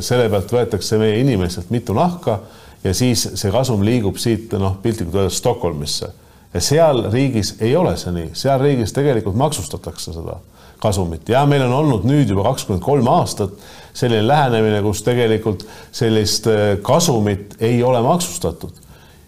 selle 0.04 0.28
pealt 0.30 0.52
võetakse 0.52 0.98
meie 1.00 1.18
inimestelt 1.22 1.72
mitu 1.74 1.96
nahka 1.96 2.40
ja 2.84 2.92
siis 2.94 3.24
see 3.34 3.52
kasum 3.54 3.82
liigub 3.86 4.18
siit 4.20 4.52
noh, 4.60 4.76
piltlikult 4.82 5.22
öeldes 5.22 5.40
Stockholmisse. 5.40 6.10
Ja 6.54 6.60
seal 6.62 7.08
riigis 7.10 7.56
ei 7.64 7.72
ole 7.76 7.96
see 7.98 8.12
nii, 8.14 8.28
seal 8.38 8.60
riigis 8.62 8.92
tegelikult 8.94 9.38
maksustatakse 9.40 10.14
seda 10.14 10.38
kasumit. 10.82 11.28
Ja 11.28 11.44
meil 11.46 11.64
on 11.66 11.72
olnud 11.72 12.06
nüüd 12.08 12.30
juba 12.30 12.46
kakskümmend 12.50 12.84
kolm 12.84 13.08
aastat 13.08 13.54
selline 13.94 14.26
lähenemine, 14.26 14.80
kus 14.82 15.02
tegelikult 15.06 15.66
sellist 15.94 16.48
äh, 16.50 16.62
kasumit 16.82 17.56
ei 17.60 17.82
ole 17.82 18.02
maksustatud. 18.02 18.82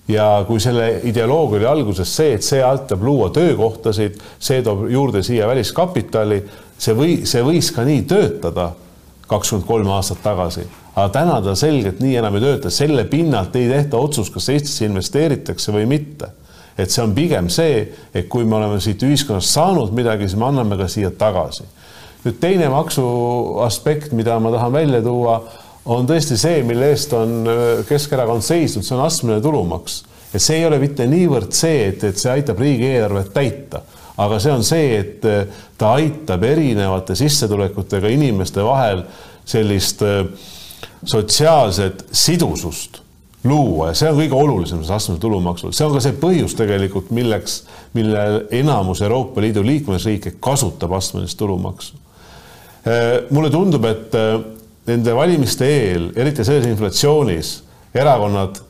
ja 0.09 0.45
kui 0.47 0.61
selle 0.63 1.01
ideoloogia 1.03 1.57
oli 1.59 1.67
alguses 1.67 2.13
see, 2.17 2.37
et 2.37 2.45
see 2.47 2.61
aitab 2.63 3.03
luua 3.03 3.27
töökohtasid, 3.35 4.21
see 4.39 4.61
toob 4.63 4.85
juurde 4.91 5.23
siia 5.27 5.49
väliskapitali, 5.51 6.45
see 6.79 6.95
või, 6.95 7.17
see 7.27 7.43
võis 7.43 7.73
ka 7.75 7.83
nii 7.83 8.05
töötada 8.07 8.69
kakskümmend 9.27 9.67
kolm 9.67 9.91
aastat 9.91 10.23
tagasi, 10.23 10.63
aga 10.95 11.09
täna 11.11 11.41
ta 11.43 11.57
selgelt 11.59 11.99
nii 11.99 12.21
enam 12.21 12.39
ei 12.39 12.45
tööta, 12.45 12.71
selle 12.71 13.03
pinnalt 13.11 13.59
ei 13.59 13.67
tehta 13.67 13.99
otsust, 13.99 14.31
kas 14.35 14.47
Eestisse 14.55 14.87
investeeritakse 14.87 15.75
või 15.75 15.91
mitte 15.91 16.31
et 16.77 16.93
see 16.93 17.03
on 17.03 17.15
pigem 17.17 17.49
see, 17.53 17.85
et 18.15 18.29
kui 18.29 18.45
me 18.45 18.59
oleme 18.59 18.81
siit 18.85 19.03
ühiskonnast 19.03 19.55
saanud 19.57 19.95
midagi, 19.97 20.29
siis 20.29 20.39
me 20.41 20.49
anname 20.51 20.79
ka 20.81 20.89
siia 20.93 21.11
tagasi. 21.11 21.65
nüüd 22.27 22.41
teine 22.43 22.69
maksu 22.73 23.05
aspekt, 23.63 24.13
mida 24.13 24.39
ma 24.43 24.51
tahan 24.51 24.73
välja 24.75 25.01
tuua, 25.03 25.37
on 25.95 26.09
tõesti 26.09 26.35
see, 26.41 26.63
mille 26.67 26.91
eest 26.91 27.13
on 27.15 27.47
äh, 27.47 27.85
Keskerakond 27.87 28.43
seisnud, 28.43 28.85
see 28.85 28.97
on 28.97 29.05
astmeline 29.05 29.43
tulumaks. 29.45 30.01
Ja 30.33 30.41
see 30.43 30.59
ei 30.59 30.67
ole 30.67 30.81
mitte 30.83 31.07
niivõrd 31.07 31.55
see, 31.55 31.87
et, 31.93 32.03
et 32.05 32.19
see 32.19 32.33
aitab 32.33 32.59
riigieelarvet 32.61 33.31
täita, 33.33 33.85
aga 34.19 34.41
see 34.43 34.53
on 34.53 34.67
see, 34.67 34.91
et 34.99 35.31
äh, 35.31 35.63
ta 35.79 35.95
aitab 36.01 36.43
erinevate 36.45 37.15
sissetulekutega 37.17 38.11
inimeste 38.11 38.65
vahel 38.67 39.07
sellist 39.47 40.03
äh, 40.03 40.27
sotsiaalset 41.07 42.09
sidusust 42.11 43.06
luua 43.45 43.91
ja 43.91 43.95
see 43.99 44.11
on 44.11 44.19
kõige 44.19 44.37
olulisem 44.39 44.81
selles 44.81 44.97
astmelisel 44.97 45.23
tulumaksul, 45.23 45.75
see 45.77 45.87
on 45.87 45.95
ka 45.95 46.03
see 46.03 46.17
põhjus 46.21 46.57
tegelikult, 46.59 47.13
milleks, 47.15 47.61
mille 47.95 48.25
enamus 48.59 49.03
Euroopa 49.07 49.45
Liidu 49.45 49.65
liikmesriike 49.67 50.37
kasutab 50.43 50.97
astmelist 50.97 51.39
tulumaksu. 51.39 51.95
Äh, 52.87 53.27
mulle 53.31 53.51
tundub, 53.51 53.85
et 53.89 54.15
äh, 54.19 54.39
nende 54.87 55.15
valimiste 55.15 55.67
eel, 55.67 56.11
eriti 56.19 56.45
selles 56.47 56.69
inflatsioonis, 56.71 57.53
erakonnad 57.95 58.61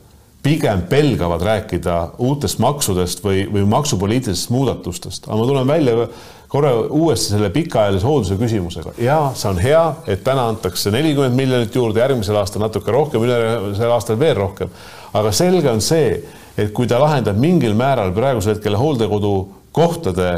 pigem 0.47 0.83
pelgavad 0.87 1.43
rääkida 1.43 1.95
uutest 2.23 2.61
maksudest 2.63 3.23
või, 3.25 3.43
või 3.51 3.65
maksupoliitilistest 3.67 4.53
muudatustest, 4.55 5.27
aga 5.27 5.39
ma 5.41 5.47
tulen 5.49 5.67
välja 5.67 6.09
korra 6.49 6.71
uuesti 6.95 7.33
selle 7.33 7.51
pikaajalise 7.51 8.07
hoolduse 8.07 8.37
küsimusega 8.39 8.93
ja 9.03 9.17
see 9.35 9.51
on 9.51 9.59
hea, 9.59 9.83
et 10.07 10.23
täna 10.25 10.45
antakse 10.53 10.93
nelikümmend 10.95 11.35
miljonit 11.35 11.75
juurde, 11.75 12.01
järgmisel 12.05 12.39
aastal 12.39 12.63
natuke 12.63 12.95
rohkem, 12.95 13.27
ülejärgmisel 13.27 13.95
aastal 13.97 14.21
veel 14.21 14.37
rohkem. 14.39 14.71
aga 15.13 15.33
selge 15.35 15.71
on 15.71 15.83
see, 15.83 16.21
et 16.55 16.71
kui 16.77 16.87
ta 16.87 17.01
lahendab 17.03 17.41
mingil 17.43 17.75
määral 17.75 18.15
praegusel 18.15 18.55
hetkel 18.55 18.79
hooldekodu 18.79 19.35
kohtade 19.75 20.31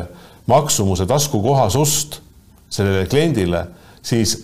maksumuse 0.49 1.05
taskukohasust 1.07 2.23
sellele 2.73 3.05
kliendile, 3.07 3.67
siis 4.03 4.39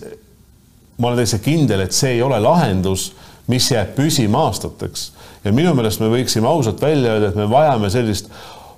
ma 0.97 1.09
olen 1.09 1.23
täitsa 1.23 1.41
kindel, 1.41 1.81
et 1.87 1.95
see 1.95 2.13
ei 2.19 2.21
ole 2.21 2.37
lahendus, 2.39 3.09
mis 3.51 3.69
jääb 3.71 3.93
püsima 3.97 4.47
aastateks 4.47 5.09
ja 5.45 5.53
minu 5.53 5.75
meelest 5.77 6.01
me 6.01 6.09
võiksime 6.13 6.49
ausalt 6.49 6.81
välja 6.81 7.15
öelda, 7.15 7.29
et 7.29 7.39
me 7.39 7.47
vajame 7.49 7.89
sellist 7.93 8.29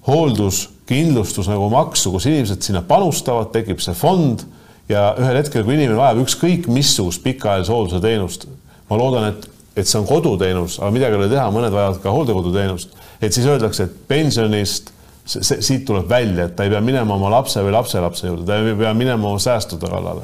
hoolduskindlustus 0.07 1.49
nagu 1.51 1.69
maksu, 1.71 2.11
kus 2.13 2.27
inimesed 2.29 2.63
sinna 2.63 2.83
panustavad, 2.87 3.51
tekib 3.55 3.81
see 3.83 3.95
fond 3.97 4.43
ja 4.91 5.11
ühel 5.19 5.39
hetkel, 5.41 5.65
kui 5.67 5.75
inimene 5.75 5.99
vajab 5.99 6.23
ükskõik 6.23 6.67
missugust 6.71 7.23
pikaajalise 7.25 7.73
hoolduse 7.73 8.03
teenust, 8.03 8.47
ma 8.89 8.99
loodan, 8.99 9.31
et, 9.33 9.47
et 9.75 9.87
see 9.87 9.99
on 9.99 10.07
koduteenus, 10.07 10.79
aga 10.81 10.91
midagi 10.95 11.17
ei 11.17 11.21
ole 11.21 11.31
teha, 11.31 11.47
mõned 11.55 11.75
vajavad 11.75 11.99
ka 12.03 12.13
hooldekoduteenust, 12.15 12.95
et 13.21 13.35
siis 13.35 13.47
öeldakse, 13.49 13.87
et 13.87 13.97
pensionist 14.07 14.93
see, 15.27 15.43
see, 15.43 15.61
siit 15.61 15.85
tuleb 15.87 16.07
välja, 16.09 16.47
et 16.47 16.55
ta 16.55 16.67
ei 16.67 16.71
pea 16.73 16.81
minema 16.83 17.17
oma 17.17 17.31
lapse 17.33 17.63
või 17.63 17.75
lapselapse 17.75 18.29
juurde, 18.29 18.47
ta 18.47 18.59
ei 18.61 18.75
pea 18.79 18.93
minema 18.97 19.31
oma 19.31 19.41
säästude 19.43 19.91
kallale. 19.91 20.23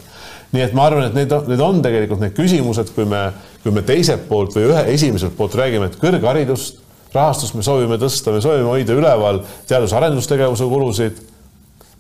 Nii 0.54 0.62
et 0.62 0.74
ma 0.78 0.86
arvan, 0.88 1.08
et 1.10 1.18
need, 1.18 1.34
need 1.50 1.62
on 1.66 1.82
tegelikult 1.84 2.22
need 2.22 2.36
küsimused, 2.38 2.94
kui 2.94 3.08
me, 3.10 3.26
kui 3.64 3.74
me 3.74 3.82
teiselt 3.86 4.28
poolt 4.30 4.54
või 4.56 4.70
ühe 4.70 4.86
esimeselt 4.94 5.36
poolt 5.38 5.58
räägime, 5.58 5.90
et 5.90 6.00
kõrgharidust 6.02 6.84
rahastust 7.14 7.58
me 7.58 7.66
soovime 7.66 7.98
tõsta, 8.02 8.34
me 8.34 8.42
soovime 8.42 8.70
hoida 8.70 8.96
üleval 8.98 9.44
teadus-arendustegevuse 9.70 10.68
kulusid. 10.70 11.22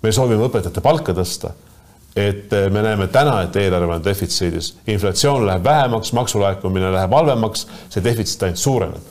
me 0.03 0.11
soovime 0.11 0.43
õpetajate 0.49 0.81
palka 0.81 1.13
tõsta. 1.13 1.53
et 2.15 2.51
me 2.69 2.81
näeme 2.81 3.07
täna, 3.07 3.41
et 3.41 3.55
eelarve 3.55 3.95
on 3.95 4.03
defitsiidis, 4.05 4.75
inflatsioon 4.87 5.47
läheb 5.47 5.63
vähemaks, 5.63 6.13
maksulaekumine 6.13 6.91
läheb 6.93 7.11
halvemaks, 7.11 7.67
see 7.89 8.03
defitsiit 8.03 8.43
ainult 8.43 8.57
suureneb. 8.57 9.03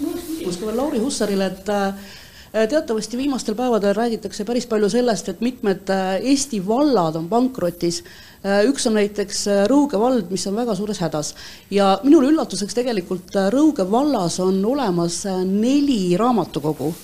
küsimus 0.00 0.56
ka 0.56 0.66
veel 0.66 0.76
Lauri 0.76 0.98
Hussarile, 0.98 1.46
et 1.46 1.68
teatavasti 2.68 3.18
viimastel 3.18 3.54
päevadel 3.54 3.94
räägitakse 3.94 4.44
päris 4.48 4.66
palju 4.66 4.88
sellest, 4.88 5.28
et 5.28 5.40
mitmed 5.44 5.90
äh, 5.92 6.14
Eesti 6.32 6.62
vallad 6.66 7.18
on 7.20 7.28
pankrotis. 7.28 8.02
Äh, 8.46 8.62
üks 8.70 8.86
on 8.88 8.96
näiteks 8.96 9.42
äh, 9.52 9.64
Rõuge 9.70 10.00
vald, 10.00 10.30
mis 10.32 10.46
on 10.48 10.56
väga 10.56 10.76
suures 10.78 11.00
hädas. 11.04 11.34
Ja 11.70 11.96
minule 12.04 12.30
üllatuseks 12.32 12.78
tegelikult 12.78 13.36
äh, 13.36 13.50
Rõuge 13.52 13.84
vallas 13.90 14.40
on 14.40 14.62
olemas 14.64 15.24
neli 15.44 16.16
raamatukogu 16.16 16.94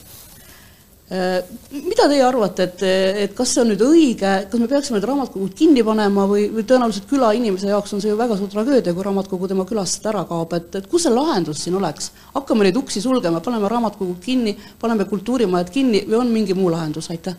mida 1.10 2.06
teie 2.08 2.22
arvate, 2.24 2.64
et, 2.70 2.82
et 3.26 3.32
kas 3.36 3.50
see 3.52 3.60
on 3.60 3.68
nüüd 3.72 3.82
õige, 3.84 4.30
kas 4.48 4.60
me 4.60 4.68
peaksime 4.70 4.96
need 4.96 5.06
raamatukogud 5.10 5.52
kinni 5.58 5.82
panema 5.84 6.24
või, 6.30 6.46
või 6.54 6.64
tõenäoliselt 6.68 7.08
külainimese 7.10 7.68
jaoks 7.68 7.92
on 7.92 8.00
see 8.00 8.12
ju 8.12 8.16
väga 8.16 8.38
suur 8.38 8.48
tragöödia, 8.52 8.94
kui 8.96 9.04
raamatukogu 9.04 9.50
tema 9.50 9.66
külast 9.68 10.06
ära 10.08 10.22
kaob, 10.28 10.54
et, 10.56 10.70
et 10.80 10.88
kus 10.88 11.04
see 11.04 11.12
lahendus 11.12 11.64
siin 11.64 11.76
oleks? 11.76 12.12
hakkame 12.32 12.64
neid 12.64 12.78
uksi 12.80 13.02
sulgema, 13.04 13.42
paneme 13.44 13.68
raamatukogud 13.68 14.22
kinni, 14.24 14.54
paneme 14.80 15.04
kultuurimajad 15.10 15.72
kinni 15.74 16.04
või 16.08 16.20
on 16.22 16.32
mingi 16.32 16.56
muu 16.56 16.70
lahendus, 16.72 17.10
aitäh? 17.12 17.36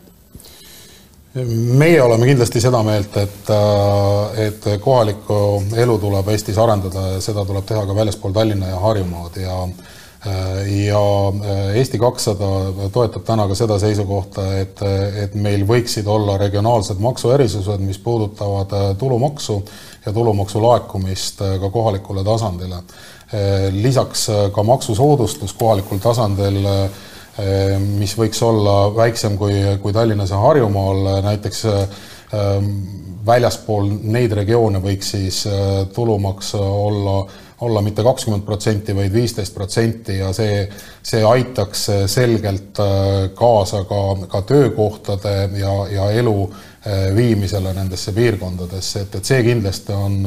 meie 1.33 1.97
oleme 2.03 2.27
kindlasti 2.29 2.61
seda 2.61 2.83
meelt, 2.85 3.15
et, 3.17 3.49
äh, 3.49 4.43
et 4.49 4.69
kohalikku 4.83 5.39
elu 5.81 5.97
tuleb 6.03 6.29
Eestis 6.29 6.61
arendada 6.61 7.07
ja 7.15 7.25
seda 7.25 7.41
tuleb 7.41 7.65
teha 7.65 7.87
ka 7.89 7.95
väljaspool 7.97 8.37
Tallinna 8.37 8.69
ja 8.69 8.77
Harjumaad 8.83 9.41
ja 9.41 9.63
äh, 9.63 9.92
ja 10.65 11.01
äh, 11.27 11.75
Eesti 11.79 11.99
kakssada 11.99 12.49
toetab 12.93 13.25
täna 13.27 13.47
ka 13.49 13.57
seda 13.59 13.77
seisukohta, 13.81 14.45
et, 14.61 14.83
et 15.23 15.35
meil 15.35 15.65
võiksid 15.67 16.07
olla 16.07 16.37
regionaalsed 16.41 17.01
maksuerisused, 17.03 17.83
mis 17.83 17.99
puudutavad 17.99 18.71
tulumaksu 18.99 19.57
ja 20.05 20.13
tulumaksu 20.13 20.61
laekumist 20.63 21.43
ka 21.59 21.69
kohalikule 21.69 22.23
tasandile. 22.23 22.83
lisaks 23.71 24.27
ka 24.53 24.63
maksusoodustus 24.63 25.53
kohalikul 25.57 25.97
tasandil 25.97 26.59
mis 27.97 28.13
võiks 28.17 28.43
olla 28.45 28.95
väiksem 28.95 29.37
kui, 29.37 29.55
kui 29.81 29.93
Tallinnas 29.93 30.29
ja 30.29 30.37
Harjumaal, 30.37 31.23
näiteks 31.25 31.65
väljaspool 33.25 33.87
neid 34.11 34.33
regioone 34.35 34.81
võiks 34.83 35.13
siis 35.15 35.43
äh, 35.47 35.83
tulumaks 35.95 36.53
olla, 36.59 37.23
olla 37.63 37.81
mitte 37.81 38.03
kakskümmend 38.05 38.45
protsenti, 38.45 38.95
vaid 38.95 39.13
viisteist 39.13 39.55
protsenti 39.55 40.17
ja 40.19 40.31
see, 40.35 40.63
see 41.03 41.23
aitaks 41.25 41.87
selgelt 42.11 42.79
äh, 42.83 43.11
kaasa 43.35 43.83
ka, 43.89 44.03
ka 44.31 44.43
töökohtade 44.49 45.35
ja, 45.59 45.75
ja 45.91 46.09
elu 46.11 46.37
äh, 46.47 47.09
viimisele 47.15 47.73
nendesse 47.73 48.13
piirkondadesse, 48.15 49.07
et, 49.07 49.19
et 49.19 49.33
see 49.33 49.43
kindlasti 49.45 49.95
on, 49.95 50.19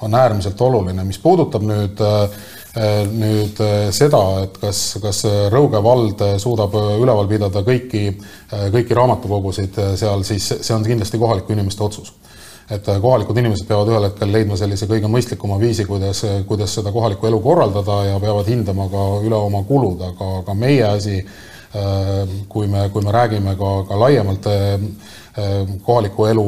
on 0.00 0.22
äärmiselt 0.22 0.60
oluline, 0.60 1.04
mis 1.04 1.20
puudutab 1.22 1.66
nüüd 1.68 2.00
äh, 2.04 2.40
Äh, 2.78 3.06
nüüd 3.10 3.58
äh, 3.64 3.88
seda, 3.96 4.20
et 4.44 4.58
kas, 4.60 4.98
kas 5.02 5.22
Rõuge 5.50 5.80
vald 5.82 6.20
suudab 6.38 6.74
üleval 6.76 7.26
pidada 7.30 7.62
kõiki, 7.64 8.02
äh, 8.52 8.66
kõiki 8.74 8.94
raamatukogusid 8.94 9.78
seal, 9.98 10.22
siis 10.28 10.50
see 10.60 10.74
on 10.76 10.84
kindlasti 10.86 11.18
kohaliku 11.18 11.56
inimeste 11.56 11.86
otsus. 11.86 12.12
Et 12.70 12.88
kohalikud 13.00 13.38
inimesed 13.40 13.68
peavad 13.68 13.88
ühel 13.92 14.08
hetkel 14.08 14.32
leidma 14.32 14.56
sellise 14.60 14.88
kõige 14.90 15.08
mõistlikuma 15.08 15.56
viisi, 15.60 15.86
kuidas, 15.88 16.24
kuidas 16.48 16.74
seda 16.78 16.92
kohalikku 16.92 17.26
elu 17.30 17.40
korraldada 17.40 18.02
ja 18.10 18.18
peavad 18.20 18.50
hindama 18.50 18.88
ka 18.92 19.04
üle 19.24 19.38
oma 19.38 19.62
kulud, 19.68 20.02
aga, 20.10 20.28
aga 20.42 20.56
meie 20.58 20.84
asi, 20.88 21.22
kui 22.48 22.68
me, 22.68 22.86
kui 22.92 23.04
me 23.04 23.12
räägime 23.12 23.56
ka, 23.56 23.72
ka 23.88 23.98
laiemalt 24.04 24.46
kohaliku 25.84 26.28
elu 26.28 26.46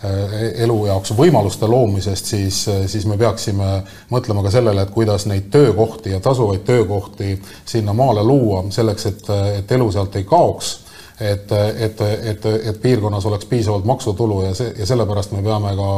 Äh, 0.00 0.62
elu 0.64 0.76
jaoks 0.88 1.10
võimaluste 1.12 1.68
loomisest, 1.68 2.30
siis, 2.32 2.58
siis 2.88 3.02
me 3.04 3.18
peaksime 3.20 3.66
mõtlema 4.08 4.40
ka 4.46 4.52
sellele, 4.54 4.86
et 4.86 4.92
kuidas 4.94 5.26
neid 5.28 5.50
töökohti 5.52 6.14
ja 6.14 6.22
tasuvaid 6.24 6.62
töökohti 6.64 7.34
sinna 7.68 7.92
maale 7.92 8.22
luua, 8.24 8.62
selleks 8.72 9.10
et, 9.10 9.28
et 9.58 9.74
elu 9.76 9.90
sealt 9.92 10.16
ei 10.16 10.24
kaoks 10.24 10.70
et, 11.20 11.52
et, 11.52 12.00
et, 12.00 12.46
et 12.46 12.82
piirkonnas 12.82 13.26
oleks 13.26 13.46
piisavalt 13.46 13.84
maksutulu 13.84 14.42
ja 14.42 14.54
see, 14.54 14.72
ja 14.78 14.86
sellepärast 14.88 15.34
me 15.36 15.42
peame 15.44 15.74
ka, 15.76 15.88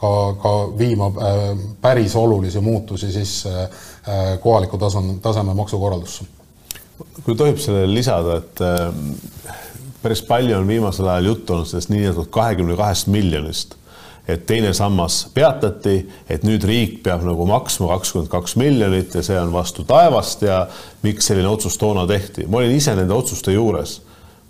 ka, 0.00 0.10
ka 0.42 0.54
viima 0.78 1.08
äh, 1.08 1.44
päris 1.80 2.16
olulisi 2.16 2.60
muutusi 2.60 3.12
sisse 3.12 3.54
äh, 3.62 4.36
kohaliku 4.40 4.78
tasand, 4.78 5.18
taseme 5.22 5.54
maksukorraldusse. 5.54 6.24
kui 7.24 7.36
tohib 7.36 7.58
sellele 7.60 7.94
lisada, 7.94 8.36
et 8.42 8.60
äh, 8.60 9.56
päris 10.02 10.22
palju 10.22 10.58
on 10.58 10.68
viimasel 10.68 11.08
ajal 11.08 11.32
juttu 11.32 11.56
olnud 11.56 11.72
sellest 11.72 11.92
niinimetatud 11.92 12.30
kahekümne 12.30 12.76
kahest 12.76 13.12
miljonist 13.12 13.76
et 14.28 14.42
teine 14.46 14.72
sammas 14.74 15.20
peatati, 15.34 16.00
et 16.28 16.42
nüüd 16.42 16.64
riik 16.66 16.98
peab 17.04 17.22
nagu 17.22 17.46
maksma 17.46 17.92
kakskümmend 17.94 18.30
kaks 18.32 18.56
miljonit 18.58 19.14
ja 19.14 19.22
see 19.22 19.38
on 19.38 19.52
vastu 19.54 19.84
taevast 19.86 20.42
ja 20.42 20.64
miks 21.06 21.30
selline 21.30 21.48
otsus 21.48 21.78
toona 21.78 22.06
tehti. 22.10 22.46
ma 22.50 22.58
olin 22.58 22.74
ise 22.76 22.94
nende 22.98 23.14
otsuste 23.14 23.54
juures 23.54 24.00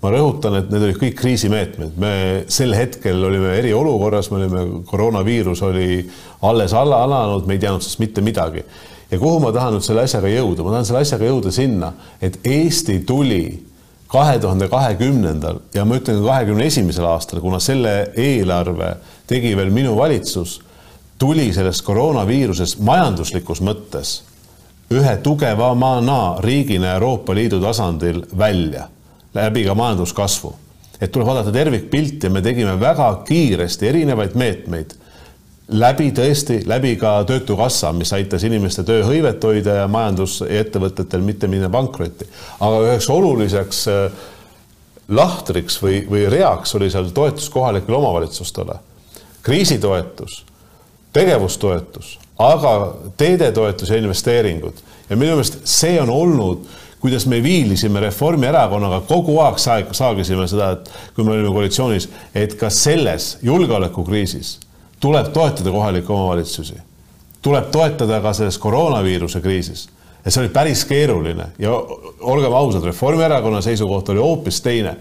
ma 0.06 0.12
rõhutan, 0.14 0.54
et 0.60 0.68
need 0.70 0.84
olid 0.86 0.98
kõik 1.00 1.16
kriisimeetmed, 1.18 1.96
me 1.98 2.12
sel 2.52 2.74
hetkel 2.76 3.24
olime 3.26 3.56
eriolukorras, 3.58 4.30
me 4.30 4.38
olime, 4.38 4.64
koroonaviirus 4.86 5.62
oli 5.66 6.04
alles 6.46 6.74
alla 6.78 7.02
alanud, 7.02 7.46
me 7.48 7.56
ei 7.56 7.62
teadnud 7.64 7.82
sellest 7.82 8.02
mitte 8.04 8.22
midagi. 8.22 8.62
ja 9.10 9.18
kuhu 9.18 9.40
ma 9.42 9.52
tahan 9.54 9.76
nüüd 9.76 9.86
selle 9.86 10.02
asjaga 10.06 10.30
jõuda, 10.30 10.64
ma 10.66 10.76
tahan 10.76 10.86
selle 10.86 11.02
asjaga 11.06 11.26
jõuda 11.28 11.52
sinna, 11.54 11.92
et 12.22 12.38
Eesti 12.46 13.00
tuli 13.06 13.42
kahe 14.10 14.38
tuhande 14.42 14.68
kahekümnendal 14.70 15.60
ja 15.74 15.84
ma 15.84 15.98
ütlen 15.98 16.22
ka 16.22 16.30
kahekümne 16.30 16.66
esimesel 16.66 17.06
aastal, 17.06 17.42
kuna 17.42 17.60
selle 17.62 18.12
eelarve 18.14 18.96
tegi 19.26 19.54
veel 19.58 19.70
minu 19.74 19.96
valitsus, 19.98 20.60
tuli 21.18 21.52
sellest 21.54 21.82
koroonaviirusest 21.86 22.82
majanduslikus 22.82 23.62
mõttes 23.62 24.20
ühe 24.90 25.16
tugevamana 25.22 26.36
riigina 26.42 26.94
Euroopa 26.94 27.34
Liidu 27.34 27.58
tasandil 27.62 28.22
välja 28.38 28.86
läbi 29.36 29.64
ka 29.64 29.74
majanduskasvu. 29.78 30.54
et 31.00 31.12
tuleb 31.12 31.28
vaadata 31.28 31.52
tervikpilti 31.52 32.26
ja 32.26 32.30
me 32.32 32.40
tegime 32.42 32.78
väga 32.80 33.10
kiiresti 33.28 33.88
erinevaid 33.88 34.34
meetmeid 34.34 34.94
läbi 35.68 36.10
tõesti, 36.14 36.60
läbi 36.66 36.94
ka 36.96 37.18
Töötukassa, 37.26 37.90
mis 37.92 38.12
aitas 38.14 38.44
inimeste 38.46 38.84
tööhõivet 38.86 39.42
hoida 39.44 39.80
ja 39.82 39.88
majandusettevõtetel 39.90 41.24
mitte 41.26 41.50
minna 41.50 41.70
pankrotti. 41.70 42.28
aga 42.60 42.80
üheks 42.86 43.10
oluliseks 43.10 43.86
äh, 43.90 44.12
lahtriks 45.08 45.80
või, 45.82 46.04
või 46.10 46.26
reaks 46.30 46.74
oli 46.74 46.90
seal 46.90 47.10
toetus 47.14 47.50
kohalikele 47.50 47.96
omavalitsustele. 47.96 48.78
kriisitoetus, 49.42 50.44
tegevustoetus, 51.12 52.18
aga 52.38 52.94
teedetoetus 53.16 53.90
ja 53.90 53.96
investeeringud 53.96 54.82
ja 55.10 55.16
minu 55.16 55.36
meelest 55.36 55.60
see 55.64 56.00
on 56.00 56.10
olnud 56.10 56.66
kuidas 57.00 57.26
me 57.26 57.42
viilisime 57.42 58.00
Reformierakonnaga 58.00 59.00
kogu 59.08 59.38
aeg 59.44 59.58
saagisime 59.92 60.46
seda, 60.48 60.70
et 60.76 60.90
kui 61.14 61.24
me 61.24 61.34
olime 61.34 61.52
koalitsioonis, 61.54 62.08
et 62.34 62.56
ka 62.58 62.70
selles 62.72 63.36
julgeolekukriisis 63.42 64.56
tuleb 65.00 65.28
toetada 65.32 65.70
kohalikke 65.70 66.12
omavalitsusi, 66.12 66.78
tuleb 67.42 67.68
toetada 67.70 68.20
ka 68.24 68.32
selles 68.32 68.58
koroonaviiruse 68.58 69.40
kriisis. 69.44 69.88
Ja 70.24 70.32
see 70.32 70.42
oli 70.42 70.50
päris 70.50 70.82
keeruline. 70.88 71.52
Ja 71.62 71.70
olgem 72.26 72.54
ausad, 72.58 72.82
Reformierakonna 72.84 73.60
seisukoht 73.62 74.08
oli 74.08 74.20
hoopis 74.20 74.60
teine. 74.60 74.96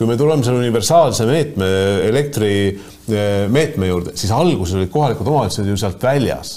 kui 0.00 0.06
me 0.08 0.16
tuleme 0.16 0.40
selle 0.44 0.58
universaalse 0.58 1.26
meetme, 1.28 1.66
elektrimeetme 2.08 3.86
juurde, 3.86 4.14
siis 4.16 4.32
alguses 4.32 4.78
olid 4.78 4.88
kohalikud 4.88 5.28
omavalitsused 5.28 5.68
ju 5.68 5.76
sealt 5.76 6.02
väljas 6.02 6.54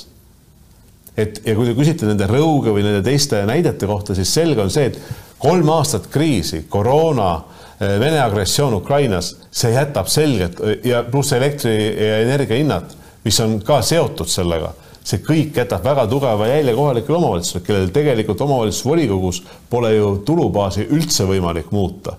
et 1.18 1.42
ja 1.46 1.56
kui 1.56 1.68
te 1.68 1.76
küsite 1.78 2.08
nende 2.10 2.28
Rõuge 2.30 2.74
või 2.74 2.86
nende 2.86 3.04
teiste 3.06 3.44
näidete 3.46 3.88
kohta, 3.90 4.16
siis 4.18 4.32
selge 4.34 4.64
on 4.64 4.72
see, 4.74 4.90
et 4.90 5.00
kolm 5.42 5.70
aastat 5.76 6.08
kriisi, 6.14 6.66
koroona, 6.70 7.34
eh, 7.80 8.00
Vene 8.00 8.22
agressioon 8.24 8.74
Ukrainas, 8.80 9.36
see 9.52 9.74
jätab 9.76 10.10
selgelt 10.10 10.62
ja 10.86 11.04
pluss 11.04 11.34
elektri 11.34 11.76
ja 11.76 12.24
energia 12.24 12.58
hinnad, 12.58 12.96
mis 13.24 13.40
on 13.40 13.60
ka 13.62 13.82
seotud 13.82 14.30
sellega, 14.30 14.74
see 15.04 15.22
kõik 15.24 15.58
jätab 15.60 15.84
väga 15.86 16.08
tugeva 16.08 16.48
jälje 16.48 16.76
kohalikele 16.76 17.18
omavalitsustele, 17.18 17.66
kellel 17.68 17.90
tegelikult 17.94 18.42
omavalitsusvolikogus 18.42 19.44
pole 19.70 19.96
ju 19.96 20.14
tulubaasi 20.26 20.88
üldse 20.90 21.28
võimalik 21.30 21.72
muuta. 21.72 22.18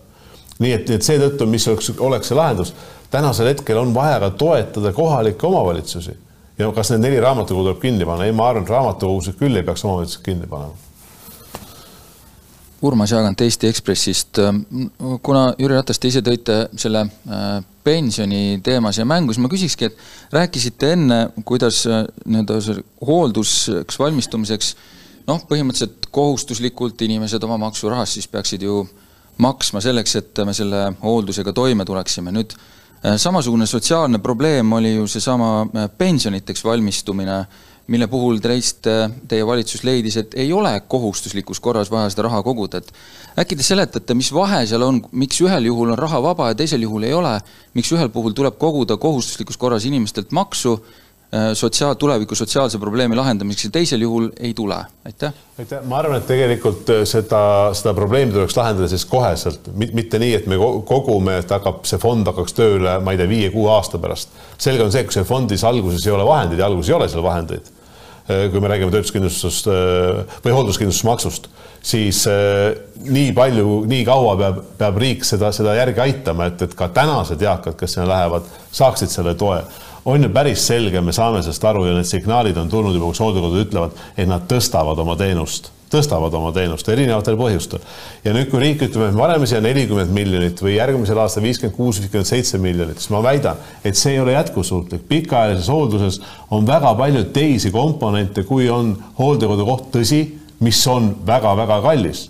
nii 0.59 0.73
et, 0.73 0.91
et 0.91 1.03
seetõttu, 1.03 1.47
mis 1.51 1.67
oleks, 1.69 1.91
oleks 1.99 2.29
see 2.31 2.37
lahendus, 2.39 2.75
tänasel 3.11 3.49
hetkel 3.51 3.79
on 3.79 3.95
vaja 3.95 4.21
ka 4.21 4.31
toetada 4.39 4.93
kohalikke 4.93 5.47
omavalitsusi 5.47 6.15
ja 6.59 6.73
kas 6.73 6.91
need 6.93 7.05
neli 7.05 7.21
raamatukogu 7.21 7.69
tuleb 7.69 7.83
kinni 7.83 8.07
panna? 8.07 8.25
ei, 8.25 8.33
ma 8.33 8.49
arvan, 8.49 8.65
et 8.65 8.73
raamatukogusid 8.75 9.39
küll 9.41 9.57
ei 9.59 9.67
peaks 9.67 9.85
omavalitsused 9.85 10.25
kinni 10.25 10.51
panema. 10.51 10.75
Urmas 12.85 13.15
Jaagant 13.15 13.41
Eesti 13.41 13.69
Ekspressist. 13.69 14.39
kuna 15.23 15.45
Jüri 15.59 15.75
Ratas, 15.75 15.99
te 15.99 16.11
ise 16.11 16.21
tõite 16.21 16.57
selle 16.77 17.07
äh, 17.07 17.63
pensioni 17.85 18.61
teema 18.65 18.93
siia 18.93 19.07
mängu, 19.09 19.33
siis 19.33 19.41
ma 19.41 19.49
küsikski, 19.49 19.89
et 19.89 20.35
rääkisite 20.35 20.93
enne, 20.93 21.21
kuidas 21.49 21.87
äh, 21.89 22.05
nii-öelda 22.27 22.59
hoolduseks 23.09 23.99
valmistumiseks 23.99 24.75
noh, 25.27 25.41
põhimõtteliselt 25.49 26.11
kohustuslikult 26.13 27.01
inimesed 27.07 27.43
oma 27.49 27.57
maksurahast 27.65 28.19
siis 28.19 28.29
peaksid 28.29 28.63
ju 28.69 28.85
maksma 29.41 29.81
selleks, 29.83 30.17
et 30.21 30.45
me 30.47 30.53
selle 30.55 30.91
hooldusega 31.03 31.57
toime 31.57 31.89
tuleksime. 31.89 32.35
nüüd 32.37 32.53
Äh, 32.55 32.71
samasugune 33.17 33.67
sotsiaalne 33.67 34.19
probleem 34.19 34.73
oli 34.73 34.95
ju 34.95 35.07
seesama 35.07 35.67
äh, 35.67 35.89
pensioniteks 35.99 36.65
valmistumine, 36.65 37.45
mille 37.87 38.07
puhul 38.09 38.39
teist, 38.41 38.87
teie 39.29 39.45
valitsus 39.47 39.83
leidis, 39.85 40.17
et 40.17 40.35
ei 40.41 40.53
ole 40.57 40.73
kohustuslikus 40.89 41.61
korras 41.61 41.91
vaja 41.93 42.09
seda 42.09 42.25
raha 42.25 42.41
koguda, 42.43 42.81
et 42.81 43.43
äkki 43.43 43.59
te 43.61 43.67
seletate, 43.67 44.17
mis 44.17 44.31
vahe 44.33 44.63
seal 44.67 44.87
on, 44.87 45.03
miks 45.13 45.43
ühel 45.45 45.69
juhul 45.69 45.93
on 45.93 46.01
raha 46.01 46.23
vaba 46.25 46.49
ja 46.49 46.57
teisel 46.57 46.87
juhul 46.87 47.05
ei 47.05 47.13
ole, 47.13 47.35
miks 47.77 47.93
ühel 47.93 48.09
puhul 48.09 48.33
tuleb 48.33 48.57
koguda 48.57 48.97
kohustuslikus 48.97 49.61
korras 49.61 49.85
inimestelt 49.85 50.33
maksu 50.33 50.79
Äh, 50.79 51.04
sotsiaal, 51.55 51.95
tuleviku 51.95 52.35
sotsiaalse 52.35 52.79
probleemi 52.79 53.17
lahendamiseks 53.17 53.65
ja 53.65 53.71
teisel 53.75 54.03
juhul 54.05 54.29
ei 54.39 54.55
tule, 54.55 54.77
aitäh. 55.05 55.33
aitäh, 55.59 55.83
ma 55.89 55.99
arvan, 55.99 56.21
et 56.21 56.27
tegelikult 56.29 56.91
äh, 56.95 57.03
seda, 57.09 57.41
seda 57.75 57.95
probleemi 57.97 58.35
tuleks 58.35 58.57
lahendada 58.59 58.89
siis 58.91 59.07
koheselt, 59.11 59.71
mitte 59.75 60.21
nii, 60.23 60.35
et 60.39 60.49
me 60.51 60.59
kogume, 60.87 61.39
et 61.43 61.55
hakkab, 61.57 61.83
see 61.89 61.99
fond 62.03 62.29
hakkaks 62.31 62.55
tööle, 62.55 62.99
ma 63.03 63.15
ei 63.15 63.21
tea, 63.21 63.31
viie-kuue 63.31 63.71
aasta 63.73 63.99
pärast. 64.03 64.37
selge 64.59 64.85
on 64.85 64.93
see, 64.95 65.07
kui 65.07 65.17
see 65.17 65.27
fondis 65.27 65.65
alguses 65.67 66.07
ei 66.07 66.15
ole 66.15 66.27
vahendeid 66.29 66.63
ja 66.63 66.69
alguses 66.71 66.93
ei 66.93 66.99
ole 66.99 67.09
seal 67.11 67.25
vahendeid, 67.27 67.73
äh, 68.29 68.45
kui 68.53 68.63
me 68.63 68.71
räägime 68.71 68.95
töötuskindlustusest 68.95 69.71
või 70.45 70.55
hoolduskindlustusmaksust, 70.55 71.49
siis 71.85 72.23
nii 73.05 73.33
palju, 73.37 73.81
nii 73.91 74.05
kaua 74.09 74.37
peab, 74.41 74.61
peab 74.79 75.01
riik 75.03 75.27
seda, 75.27 75.51
seda 75.53 75.75
järgi 75.77 76.01
aitama, 76.05 76.47
et, 76.53 76.63
et 76.69 76.79
ka 76.79 76.89
tänased 76.95 77.43
eakad, 77.43 77.77
kes 77.81 77.99
sinna 77.99 78.07
lähevad, 78.13 78.47
saaksid 78.73 79.13
selle 79.13 79.35
toe 79.41 79.59
on 80.05 80.23
ju 80.23 80.29
päris 80.33 80.67
selge, 80.67 81.01
me 81.01 81.13
saame 81.13 81.41
sellest 81.43 81.65
aru 81.65 81.87
ja 81.89 81.95
need 81.97 82.09
signaalid 82.09 82.59
on 82.61 82.69
tulnud 82.69 82.95
juba, 82.97 83.09
kus 83.13 83.23
hooldekodud 83.25 83.63
ütlevad, 83.65 84.03
et 84.17 84.29
nad 84.29 84.45
tõstavad 84.51 85.01
oma 85.01 85.17
teenust, 85.17 85.71
tõstavad 85.93 86.35
oma 86.37 86.51
teenust 86.53 86.89
erinevatel 86.93 87.39
põhjustel. 87.41 87.81
ja 88.25 88.35
nüüd, 88.37 88.51
kui 88.51 88.61
riik 88.61 88.85
ütleb, 88.85 89.09
et 89.09 89.17
me 89.17 89.23
paneme 89.23 89.49
siia 89.49 89.63
nelikümmend 89.65 90.13
miljonit 90.13 90.61
või 90.61 90.77
järgmisel 90.77 91.23
aastal 91.25 91.47
viiskümmend 91.47 91.77
kuus, 91.77 92.03
viiskümmend 92.03 92.29
seitse 92.29 92.61
miljonit, 92.61 93.01
siis 93.01 93.15
ma 93.15 93.23
väidan, 93.25 93.65
et 93.85 93.97
see 93.97 94.13
ei 94.13 94.21
ole 94.21 94.37
jätkusuutlik. 94.37 95.09
pikaajalises 95.09 95.73
hoolduses 95.73 96.21
on 96.51 96.67
väga 96.67 96.95
palju 96.95 97.25
teisi 97.33 97.73
komponente, 97.73 98.45
kui 98.45 98.69
on 98.71 98.97
hooldekodu 99.19 99.65
koht, 99.65 99.91
tõsi, 99.97 100.25
mis 100.61 100.87
on 100.87 101.15
väga-väga 101.27 101.81
kallis 101.83 102.29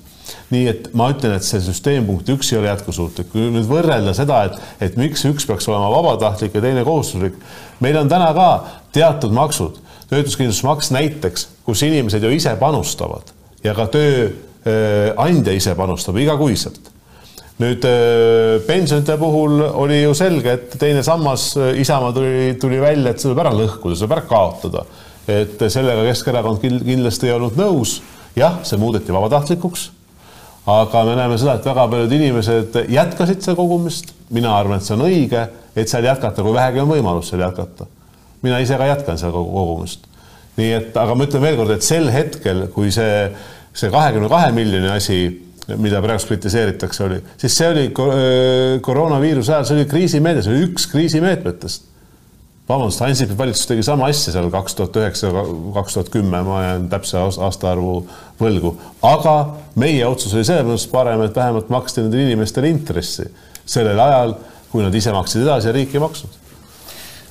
nii 0.55 0.69
et 0.71 0.89
ma 0.97 1.11
ütlen, 1.13 1.35
et 1.37 1.47
see 1.47 1.61
süsteem 1.65 2.07
punkt 2.09 2.29
üks 2.33 2.53
ei 2.53 2.61
ole 2.61 2.71
jätkusuutlik. 2.71 3.31
kui 3.33 3.51
nüüd 3.53 3.69
võrrelda 3.69 4.15
seda, 4.17 4.45
et, 4.49 4.59
et 4.89 4.97
miks 5.01 5.25
üks 5.29 5.47
peaks 5.49 5.69
olema 5.69 5.91
vabatahtlik 5.93 6.55
ja 6.57 6.65
teine 6.65 6.85
kohustuslik, 6.87 7.37
meil 7.85 7.99
on 8.01 8.11
täna 8.13 8.31
ka 8.37 8.49
teatud 8.95 9.35
maksud, 9.37 9.81
töötuskindlustusmaks 10.11 10.93
näiteks, 10.95 11.49
kus 11.67 11.85
inimesed 11.87 12.25
ju 12.25 12.33
ise 12.35 12.55
panustavad 12.61 13.33
ja 13.65 13.77
ka 13.77 13.89
tööandja 13.93 15.57
ise 15.57 15.77
panustab 15.79 16.21
igakuiselt 16.21 16.93
nüüd 17.63 17.85
äh, 17.87 18.61
pensionite 18.67 19.17
puhul 19.19 19.61
oli 19.63 20.01
ju 20.03 20.15
selge, 20.19 20.57
et 20.57 20.73
teine 20.81 21.05
sammas, 21.07 21.53
äh, 21.57 21.79
Isamaa 21.81 22.13
tuli, 22.13 22.55
tuli 22.61 22.81
välja, 22.83 23.13
et 23.13 23.23
see 23.23 23.29
tuleb 23.29 23.45
ära 23.45 23.53
lõhkuda, 23.55 23.95
see 23.95 24.07
tuleb 24.07 24.17
ära 24.19 24.29
kaotada. 24.31 24.87
et 25.25 25.63
sellega 25.73 26.03
Keskerakond 26.05 26.61
kindlasti 26.61 27.31
ei 27.31 27.33
olnud 27.33 27.55
nõus. 27.57 28.01
jah, 28.37 28.59
see 28.67 28.79
muudeti 28.79 29.15
vabatahtlikuks 29.15 29.91
aga 30.67 31.05
me 31.05 31.17
näeme 31.19 31.37
seda, 31.41 31.59
et 31.59 31.67
väga 31.69 31.85
paljud 31.93 32.15
inimesed 32.17 32.79
jätkasid 32.93 33.45
seda 33.45 33.57
kogumist. 33.59 34.15
mina 34.31 34.57
arvan, 34.57 34.81
et 34.81 34.87
see 34.87 34.97
on 34.97 35.05
õige, 35.05 35.45
et 35.77 35.91
seal 35.91 36.07
jätkata, 36.07 36.43
kui 36.43 36.55
vähegi 36.57 36.81
on 36.81 36.89
võimalus 36.89 37.31
seal 37.31 37.45
jätkata. 37.45 37.87
mina 38.43 38.59
ise 38.59 38.77
ka 38.81 38.87
jätkan 38.87 39.19
seal 39.19 39.33
kogumist. 39.33 40.09
nii 40.57 40.73
et, 40.73 40.97
aga 40.97 41.15
ma 41.15 41.29
ütlen 41.29 41.43
veelkord, 41.43 41.75
et 41.77 41.83
sel 41.83 42.11
hetkel, 42.13 42.69
kui 42.75 42.93
see, 42.95 43.31
see 43.75 43.91
kahekümne 43.91 44.29
kahe 44.33 44.53
miljoni 44.57 44.93
asi, 44.93 45.19
mida 45.81 46.01
praegu 46.05 46.29
kritiseeritakse, 46.29 47.05
oli, 47.05 47.23
siis 47.41 47.57
see 47.57 47.69
oli 47.69 47.89
koroonaviiruse 48.85 49.53
ajal, 49.53 49.67
see 49.69 49.79
oli 49.79 49.89
kriisimeede, 49.89 50.45
see 50.45 50.53
oli 50.53 50.69
üks 50.69 50.89
kriisimeetmetest 50.93 51.94
vabandust, 52.69 53.03
Ansipi 53.05 53.37
valitsus 53.39 53.69
tegi 53.69 53.83
sama 53.87 54.09
asja 54.13 54.33
seal 54.35 54.51
kaks 54.53 54.79
tuhat 54.79 54.97
üheksa, 55.01 55.33
kaks 55.75 55.99
tuhat 55.99 56.13
kümme, 56.15 56.41
ma 56.47 56.63
jään 56.63 56.87
täpse 56.93 57.19
aastaarvu 57.21 57.97
võlgu, 58.41 58.75
aga 59.05 59.35
meie 59.81 60.07
otsus 60.09 60.35
oli 60.35 60.47
selles 60.49 60.69
mõttes 60.69 60.89
parem, 60.93 61.27
et 61.27 61.37
vähemalt 61.37 61.69
maksti 61.73 62.05
nendele 62.05 62.31
inimestele 62.31 62.73
intressi. 62.73 63.29
sellel 63.67 64.01
ajal, 64.01 64.35
kui 64.73 64.83
nad 64.85 64.95
ise 64.95 65.13
maksid 65.13 65.43
edasi 65.43 65.71
ja 65.71 65.73
riik 65.73 65.95
ei 65.95 66.03
maksnud 66.03 66.41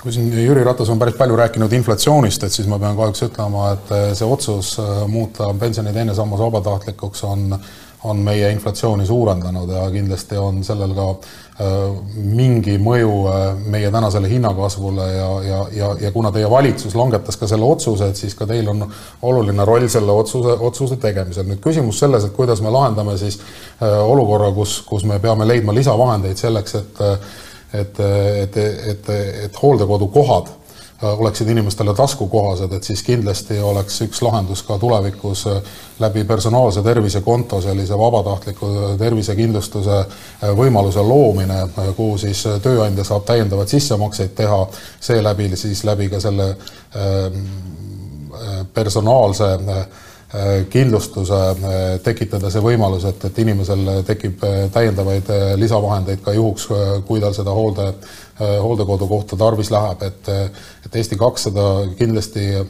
kui 0.03 0.11
siin 0.11 0.33
Jüri 0.35 0.63
Ratas 0.67 0.89
on 0.91 0.99
päris 0.99 1.15
palju 1.15 1.35
rääkinud 1.39 1.71
inflatsioonist, 1.77 2.43
et 2.43 2.51
siis 2.51 2.67
ma 2.67 2.75
pean 2.79 2.97
kahjuks 2.97 3.23
ütlema, 3.29 3.69
et 3.71 3.93
see 4.19 4.27
otsus 4.27 4.73
muuta 5.07 5.47
pensioni 5.59 5.93
teine 5.95 6.15
sammas 6.17 6.41
vabatahtlikuks 6.43 7.23
on, 7.23 7.53
on 8.03 8.19
meie 8.25 8.49
inflatsiooni 8.51 9.07
suurendanud 9.07 9.71
ja 9.71 9.85
kindlasti 9.93 10.35
on 10.37 10.59
sellel 10.67 10.91
ka 10.97 11.07
mingi 12.15 12.79
mõju 12.81 13.11
äh, 13.29 13.43
meie 13.69 13.91
tänasele 13.93 14.29
hinnakasvule 14.29 15.05
ja, 15.11 15.27
ja, 15.45 15.59
ja, 15.77 15.89
ja 16.01 16.11
kuna 16.11 16.31
teie 16.33 16.49
valitsus 16.49 16.95
langetas 16.97 17.37
ka 17.37 17.47
selle 17.47 17.67
otsuse, 17.67 18.07
et 18.09 18.17
siis 18.17 18.33
ka 18.33 18.47
teil 18.49 18.71
on 18.71 18.87
oluline 19.21 19.65
roll 19.65 19.85
selle 19.87 20.11
otsuse, 20.11 20.57
otsuse 20.57 20.97
tegemisel. 20.97 21.45
nüüd 21.45 21.61
küsimus 21.61 22.01
selles, 22.01 22.25
et 22.25 22.33
kuidas 22.33 22.61
me 22.61 22.73
lahendame 22.73 23.17
siis 23.21 23.37
äh, 23.37 24.01
olukorra, 24.01 24.49
kus, 24.51 24.79
kus 24.87 25.05
me 25.05 25.19
peame 25.21 25.45
leidma 25.47 25.75
lisavahendeid 25.77 26.41
selleks, 26.41 26.75
et 26.81 27.03
et, 27.73 27.99
et, 27.99 28.57
et, 28.57 29.07
et 29.45 29.55
hooldekodukohad 29.57 30.51
Äh, 30.53 30.62
oleksid 31.03 31.49
inimestele 31.49 31.93
taskukohased, 31.93 32.71
et 32.73 32.83
siis 32.83 33.03
kindlasti 33.03 33.59
oleks 33.61 34.01
üks 34.05 34.21
lahendus 34.21 34.63
ka 34.63 34.77
tulevikus 34.79 35.45
äh, 35.47 35.59
läbi 35.99 36.23
personaalse 36.23 36.83
tervisekonto 36.83 37.61
sellise 37.61 37.97
vabatahtliku 37.97 38.69
tervisekindlustuse 38.99 39.97
äh, 39.99 40.53
võimaluse 40.57 41.03
loomine, 41.03 41.67
kuhu 41.97 42.17
siis 42.17 42.45
tööandja 42.63 43.03
saab 43.07 43.25
täiendavaid 43.27 43.67
sissemakseid 43.67 44.33
teha, 44.35 44.63
seeläbi 44.99 45.51
siis 45.55 45.83
läbi 45.83 46.09
ka 46.09 46.19
selle 46.23 46.55
ähm, 46.95 47.45
personaalse 48.73 49.57
kindlustuse 50.73 51.39
tekitada 52.01 52.49
see 52.49 52.61
võimalus, 52.65 53.03
et, 53.05 53.25
et 53.27 53.39
inimesel 53.43 53.99
tekib 54.07 54.41
täiendavaid 54.73 55.29
lisavahendeid 55.61 56.23
ka 56.25 56.33
juhuks, 56.33 56.65
kui 57.05 57.21
tal 57.21 57.35
seda 57.37 57.53
hoolde 57.53 57.91
Äh, 57.93 58.22
hooldekodukohta 58.39 59.37
tarvis 59.37 59.71
läheb, 59.71 60.01
et, 60.01 60.29
et 60.85 60.95
Eesti 60.95 61.17
kakssada 61.19 61.67
kindlasti 61.97 62.47
äh, 62.55 62.65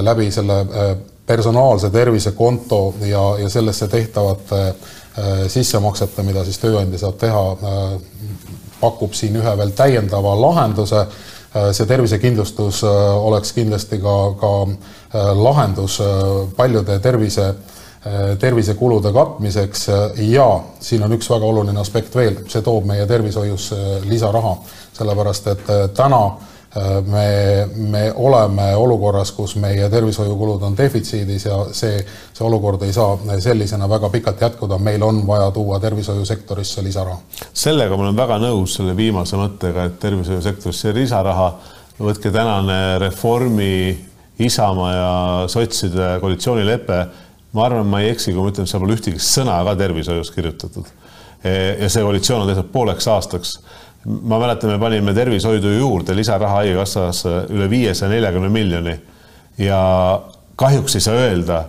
läbi 0.00 0.30
selle 0.30 0.60
äh, 0.60 0.92
personaalse 1.26 1.90
tervisekonto 1.90 2.94
ja, 3.06 3.22
ja 3.38 3.48
sellesse 3.48 3.88
tehtavate 3.88 4.74
sissemaksete, 5.48 6.22
mida 6.26 6.42
siis 6.46 6.58
tööandja 6.58 6.98
saab 6.98 7.18
teha, 7.20 7.42
pakub 8.80 9.14
siin 9.14 9.36
ühe 9.38 9.52
veel 9.58 9.70
täiendava 9.76 10.32
lahenduse. 10.40 11.04
see 11.74 11.86
tervisekindlustus 11.86 12.82
oleks 12.86 13.52
kindlasti 13.52 13.98
ka, 13.98 14.16
ka 14.40 14.50
lahendus 15.34 15.98
paljude 16.56 16.98
tervise 16.98 17.54
tervisekulude 18.38 19.12
katmiseks 19.12 19.88
ja 20.16 20.60
siin 20.80 21.02
on 21.02 21.12
üks 21.12 21.30
väga 21.30 21.46
oluline 21.46 21.80
aspekt 21.80 22.14
veel, 22.16 22.38
see 22.48 22.62
toob 22.62 22.86
meie 22.88 23.06
tervishoius 23.06 23.74
lisaraha 24.08 24.56
sellepärast 24.92 25.46
et 25.46 25.70
äh, 25.70 25.84
täna 25.96 26.20
äh, 26.26 27.00
me, 27.06 27.68
me 27.76 28.02
oleme 28.14 28.74
olukorras, 28.76 29.32
kus 29.32 29.56
meie 29.56 29.88
tervishoiukulud 29.90 30.62
on 30.66 30.76
defitsiidis 30.78 31.46
ja 31.46 31.58
see, 31.72 32.00
see 32.32 32.46
olukord 32.46 32.82
ei 32.86 32.92
saa 32.92 33.16
sellisena 33.38 33.88
väga 33.88 34.10
pikalt 34.10 34.40
jätkuda, 34.40 34.78
meil 34.78 35.02
on 35.02 35.22
vaja 35.26 35.50
tuua 35.50 35.80
tervishoiusektorisse 35.80 36.84
lisaraha. 36.84 37.18
sellega 37.52 37.96
ma 37.96 38.08
olen 38.08 38.20
väga 38.22 38.38
nõus, 38.42 38.76
selle 38.78 38.96
viimase 38.96 39.40
mõttega, 39.40 39.88
et 39.90 39.98
tervishoiusektorisse 40.00 40.94
lisaraha, 40.94 41.50
võtke 42.00 42.32
tänane 42.32 42.98
Reformi, 42.98 44.06
Isamaa 44.40 44.92
ja 44.94 45.48
sotside 45.52 46.14
koalitsioonilepe, 46.20 47.00
ma 47.52 47.64
arvan, 47.66 47.86
ma 47.86 48.00
ei 48.00 48.14
eksi, 48.14 48.32
kui 48.32 48.40
ma 48.40 48.52
ütlen, 48.52 48.68
seal 48.70 48.80
pole 48.80 48.96
ühtegi 48.96 49.20
sõna 49.20 49.58
ka 49.66 49.74
tervishoiust 49.76 50.32
kirjutatud. 50.34 50.88
ja 51.80 51.88
see 51.88 52.02
koalitsioon 52.04 52.42
on 52.42 52.48
tehtud 52.50 52.66
pooleks 52.72 53.06
aastaks 53.08 53.54
ma 54.04 54.38
mäletan, 54.40 54.70
me 54.70 54.78
panime 54.80 55.14
tervishoidu 55.14 55.74
juurde 55.76 56.16
lisaraha 56.16 56.60
Haigekassas 56.60 57.24
üle 57.52 57.68
viiesaja 57.70 58.10
neljakümne 58.12 58.48
miljoni. 58.52 58.96
Ja 59.60 59.80
kahjuks 60.56 60.96
ei 60.96 61.04
saa 61.04 61.18
öelda, 61.20 61.64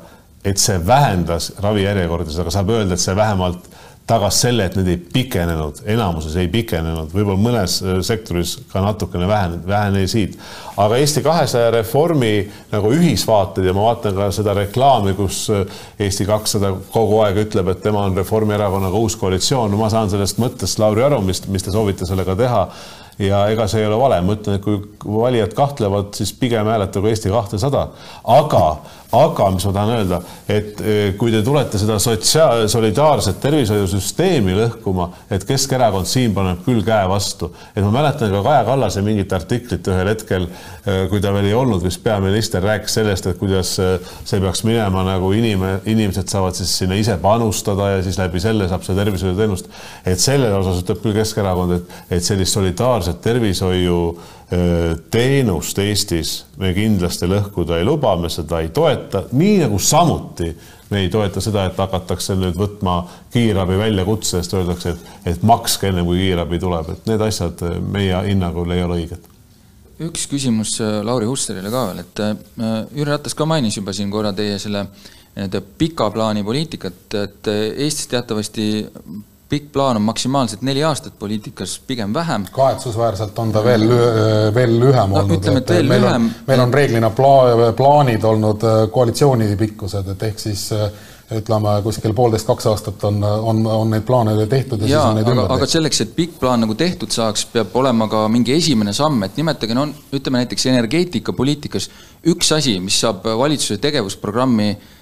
et 0.45 0.61
see 0.61 0.79
vähendas 0.87 1.51
ravijärjekordasid, 1.61 2.43
aga 2.43 2.53
saab 2.53 2.71
öelda, 2.73 2.95
et 2.95 3.03
see 3.03 3.15
vähemalt 3.15 3.70
tagas 4.09 4.41
selle, 4.43 4.65
et 4.65 4.75
need 4.75 4.89
ei 4.91 4.97
pikenenud, 5.13 5.81
enamuses 5.93 6.35
ei 6.41 6.49
pikenenud, 6.51 7.11
võib-olla 7.13 7.39
mõnes 7.39 7.77
äh, 7.83 7.99
sektoris 8.05 8.57
ka 8.71 8.83
natukene 8.83 9.27
vähenenud, 9.29 9.67
vähenesid. 9.67 10.37
aga 10.81 10.97
Eesti 10.97 11.23
kahesaja 11.25 11.71
reformi 11.71 12.33
nagu 12.71 12.91
ühisvaated 12.97 13.67
ja 13.67 13.75
ma 13.77 13.85
vaatan 13.91 14.17
ka 14.17 14.31
seda 14.35 14.55
reklaami, 14.57 15.13
kus 15.17 15.43
äh, 15.53 15.83
Eesti 15.99 16.27
kakssada 16.29 16.73
kogu 16.93 17.21
aeg 17.25 17.43
ütleb, 17.45 17.71
et 17.71 17.83
tema 17.83 18.05
on 18.07 18.17
Reformierakonnaga 18.17 18.97
uus 18.97 19.15
koalitsioon, 19.21 19.71
no 19.71 19.79
ma 19.81 19.91
saan 19.93 20.09
sellest 20.11 20.41
mõttest 20.41 20.81
Lauri 20.81 21.05
aru, 21.07 21.21
mis, 21.25 21.45
mis 21.47 21.63
te 21.63 21.73
soovite 21.73 22.09
sellega 22.09 22.35
teha 22.39 22.65
ja 23.21 23.43
ega 23.51 23.67
see 23.69 23.81
ei 23.83 23.87
ole 23.89 23.99
vale, 23.99 24.19
ma 24.25 24.35
ütlen, 24.37 24.57
et 24.57 24.63
kui 24.65 24.79
valijad 25.21 25.53
kahtlevad, 25.57 26.13
siis 26.17 26.33
pigem 26.37 26.67
hääletagu 26.71 27.09
Eesti 27.11 27.31
kahtesada, 27.33 27.87
aga 28.23 28.65
aga 29.11 29.49
mis 29.51 29.65
ma 29.67 29.73
tahan 29.75 29.91
öelda, 29.97 30.19
et 30.47 30.81
eh, 30.81 30.99
kui 31.19 31.33
te 31.33 31.41
tulete 31.43 31.79
seda 31.81 31.97
sotsiaal, 31.99 32.63
solidaarset 32.71 33.41
tervishoiusüsteemi 33.43 34.55
lõhkuma, 34.55 35.09
et 35.31 35.43
Keskerakond 35.47 36.07
siin 36.07 36.35
paneb 36.35 36.61
küll 36.63 36.83
käe 36.87 37.09
vastu, 37.11 37.51
et 37.75 37.83
ma 37.83 37.91
mäletan 37.97 38.31
ka 38.31 38.43
Kaja 38.45 38.63
Kallase 38.69 39.03
mingit 39.03 39.33
artiklit 39.35 39.87
ühel 39.91 40.13
hetkel, 40.13 40.47
eh, 40.85 41.03
kui 41.11 41.23
ta 41.23 41.33
veel 41.35 41.51
ei 41.51 41.57
olnud 41.57 41.83
vist 41.83 42.03
peaminister, 42.03 42.63
rääkis 42.63 42.99
sellest, 43.01 43.27
et 43.27 43.39
kuidas 43.41 43.73
eh, 43.83 44.11
see 44.23 44.39
peaks 44.43 44.63
minema 44.67 45.03
nagu 45.07 45.33
inim-, 45.35 45.67
inimesed 45.91 46.31
saavad 46.31 46.55
siis 46.55 46.71
sinna 46.83 46.95
ise 46.99 47.17
panustada 47.21 47.97
ja 47.97 48.03
siis 48.05 48.19
läbi 48.21 48.39
selle 48.43 48.69
saab 48.71 48.87
seda 48.87 49.03
tervishoiuteenust. 49.03 49.67
et 50.05 50.19
selles 50.19 50.55
osas 50.55 50.85
ütleb 50.85 51.03
küll 51.03 51.19
Keskerakond, 51.19 51.81
et, 51.81 51.97
et 52.17 52.23
sellist 52.23 52.55
solidaarset 52.55 53.19
tervishoiu 53.21 54.03
teenust 55.11 55.79
Eestis 55.79 56.31
me 56.59 56.73
kindlasti 56.75 57.27
lõhkuda 57.29 57.77
ei 57.79 57.85
luba, 57.87 58.17
me 58.19 58.29
seda 58.31 58.59
ei 58.59 58.67
toeta, 58.75 59.00
nii 59.31 59.57
nagu 59.63 59.79
samuti 59.79 60.51
me 60.91 60.99
ei 60.99 61.09
toeta 61.09 61.41
seda, 61.41 61.65
et 61.69 61.77
hakatakse 61.79 62.35
nüüd 62.35 62.57
võtma 62.59 62.97
kiirabi 63.31 63.77
väljakutse 63.79 64.41
eest, 64.41 64.55
öeldakse, 64.57 64.95
et, 64.95 65.11
et 65.33 65.45
makske 65.47 65.87
enne 65.87 66.03
kui 66.07 66.19
kiirabi 66.19 66.59
tuleb, 66.59 66.91
et 66.91 67.07
need 67.07 67.23
asjad 67.23 67.63
meie 67.93 68.25
hinnangul 68.27 68.75
ei 68.75 68.83
ole 68.83 68.99
õiged. 69.03 69.29
üks 70.01 70.27
küsimus 70.27 70.79
Lauri 71.05 71.29
Hussarile 71.29 71.71
ka 71.71 71.87
veel, 71.91 72.03
et 72.03 72.21
Jüri 72.97 73.09
Ratas 73.11 73.37
ka 73.37 73.45
mainis 73.45 73.77
juba 73.77 73.93
siin 73.93 74.11
korra 74.11 74.33
teie 74.33 74.59
selle 74.59 74.87
nii-öelda 75.31 75.61
pika 75.77 76.09
plaani 76.11 76.43
poliitikat, 76.43 77.05
et 77.21 77.47
Eestis 77.51 78.09
teatavasti 78.11 78.65
pikk 79.51 79.71
plaan 79.75 79.99
on 79.99 80.01
maksimaalselt 80.07 80.61
neli 80.63 80.83
aastat 80.87 81.19
poliitikas, 81.19 81.75
pigem 81.87 82.13
vähem. 82.13 82.45
kahetsusväärselt 82.51 83.39
on 83.39 83.51
ta 83.51 83.63
veel, 83.63 83.87
veel 84.55 84.77
lühem 84.79 85.11
no, 85.11 85.19
olnud. 85.19 85.39
ütleme, 85.39 85.59
et 85.59 85.73
veel 85.75 85.89
meil 85.91 86.05
lühem. 86.05 86.27
meil 86.47 86.63
on 86.65 86.73
reeglina 86.73 87.09
pla-, 87.15 87.71
plaanid 87.77 88.23
olnud 88.23 88.63
äh, 88.67 88.83
koalitsiooni 88.91 89.55
pikkused, 89.59 90.13
et 90.13 90.23
ehk 90.29 90.39
siis 90.39 90.69
äh, 90.77 90.87
ütleme, 91.35 91.73
kuskil 91.83 92.15
poolteist, 92.15 92.47
kaks 92.47 92.69
aastat 92.71 93.03
on, 93.07 93.19
on, 93.23 93.59
on 93.67 93.91
neid 93.91 94.07
plaane 94.07 94.37
tehtud 94.51 94.85
ja, 94.85 94.87
ja 94.87 95.03
siis 95.03 95.09
on 95.09 95.19
neid 95.19 95.27
aga, 95.27 95.35
ümber 95.35 95.49
tehtud. 95.49 95.57
aga 95.57 95.71
selleks, 95.75 96.01
et 96.05 96.15
pikk 96.15 96.39
plaan 96.39 96.63
nagu 96.63 96.79
tehtud 96.79 97.11
saaks, 97.11 97.45
peab 97.51 97.75
olema 97.83 98.07
ka 98.11 98.23
mingi 98.31 98.55
esimene 98.55 98.95
samm, 98.95 99.27
et 99.27 99.35
nimetage, 99.39 99.75
no 99.75 99.89
ütleme 100.15 100.45
näiteks 100.45 100.69
energeetikapoliitikas 100.71 101.91
üks 102.31 102.55
asi, 102.55 102.79
mis 102.83 103.03
saab 103.03 103.27
valitsuse 103.43 103.81
tegevusprogrammi 103.83 104.71
Äh, 104.71 104.99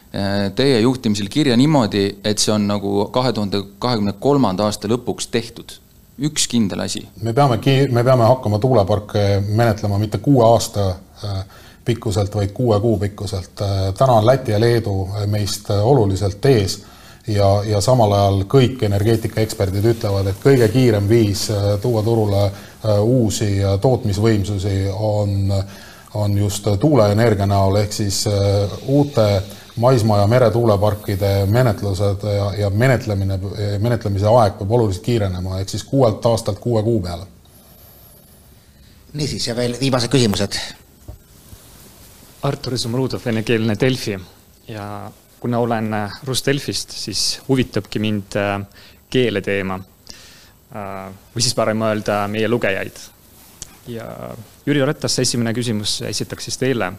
teie 0.55 0.79
juhtimisel 0.81 1.27
kirja 1.29 1.57
niimoodi, 1.57 2.17
et 2.25 2.41
see 2.41 2.49
on 2.49 2.63
nagu 2.65 3.03
kahe 3.13 3.29
tuhande 3.33 3.59
kahekümne 3.79 4.15
kolmanda 4.19 4.65
aasta 4.65 4.89
lõpuks 4.89 5.29
tehtud? 5.29 5.75
üks 6.19 6.47
kindel 6.51 6.83
asi. 6.83 7.07
me 7.21 7.33
peame, 7.33 7.59
me 7.91 8.03
peame 8.03 8.27
hakkama 8.27 8.59
tuuleparke 8.59 9.43
menetlema 9.47 9.97
mitte 9.97 10.17
kuue 10.17 10.45
aasta 10.45 10.89
äh, 11.23 11.43
pikkuselt, 11.85 12.35
vaid 12.35 12.51
kuue 12.53 12.79
kuu 12.79 12.97
pikkuselt. 12.99 13.61
Äh, 13.61 13.93
täna 13.97 14.19
on 14.19 14.25
Läti 14.25 14.51
ja 14.51 14.59
Leedu 14.59 15.09
meist 15.25 15.69
oluliselt 15.69 16.45
ees 16.45 16.81
ja, 17.27 17.63
ja 17.65 17.81
samal 17.81 18.11
ajal 18.11 18.43
kõik 18.51 18.83
energeetikaeksperdid 18.85 19.85
ütlevad, 19.93 20.31
et 20.31 20.41
kõige 20.43 20.67
kiirem 20.73 21.07
viis 21.09 21.47
tuua 21.81 22.03
turule 22.03 22.49
uusi 23.01 23.59
tootmisvõimsusi 23.81 24.75
on, 24.95 25.53
on 26.13 26.37
just 26.37 26.67
tuuleenergia 26.79 27.45
näol, 27.45 27.75
ehk 27.83 27.93
siis 27.93 28.23
uute 28.87 29.27
maismaa- 29.79 30.19
ja 30.19 30.27
meretuuleparkide 30.27 31.45
menetlused 31.45 32.23
ja, 32.35 32.53
ja 32.55 32.69
menetlemine, 32.69 33.39
menetlemise 33.79 34.27
aeg 34.27 34.57
peab 34.59 34.71
oluliselt 34.71 35.05
kiirenema, 35.05 35.59
ehk 35.59 35.69
siis 35.69 35.83
kuuelt 35.83 36.25
aastalt 36.25 36.59
kuue 36.59 36.83
kuu 36.83 37.01
peale. 37.01 37.27
niisiis, 39.13 39.47
ja 39.47 39.55
veel 39.55 39.77
viimased 39.79 40.11
küsimused. 40.11 40.59
Artur 42.45 42.73
Izumrudov, 42.73 43.21
venekeelne 43.25 43.75
Delfi 43.79 44.19
ja 44.67 45.11
kuna 45.39 45.59
olen 45.59 45.89
Rus-Delfist, 46.27 46.91
siis 46.91 47.41
huvitabki 47.47 47.99
mind 47.99 48.35
äh, 48.35 48.61
keeleteema. 49.09 49.79
Äh, 50.75 51.13
või 51.35 51.41
siis 51.43 51.55
parem 51.55 51.81
öelda 51.81 52.27
meie 52.27 52.49
lugejaid. 52.49 52.99
ja 53.87 54.05
Jüri 54.65 54.85
Ratas, 54.85 55.19
esimene 55.19 55.53
küsimus 55.53 56.01
esitaks 56.05 56.45
siis 56.45 56.57
teile 56.57 56.91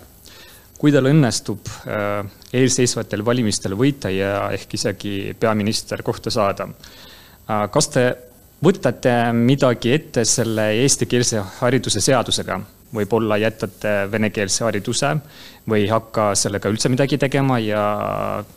kui 0.81 0.93
tal 0.95 1.11
õnnestub 1.11 1.69
äh, 1.85 2.25
eelseisvatel 2.57 3.25
valimistel 3.27 3.77
võita 3.79 4.13
ja 4.13 4.49
ehk 4.55 4.79
isegi 4.79 5.15
peaminister 5.39 6.03
kohta 6.07 6.33
saada, 6.33 6.69
äh, 6.71 7.67
kas 7.73 7.91
te 7.93 8.05
võtate 8.65 9.15
midagi 9.37 9.93
ette 9.97 10.25
selle 10.29 10.71
eestikeelse 10.83 11.47
hariduse 11.61 12.05
seadusega? 12.05 12.61
võib-olla 12.91 13.37
jätate 13.39 13.91
venekeelse 14.11 14.65
hariduse 14.67 15.13
või 15.71 15.85
ei 15.85 15.93
hakka 15.93 16.33
sellega 16.35 16.73
üldse 16.73 16.91
midagi 16.91 17.21
tegema 17.23 17.61
ja 17.63 17.85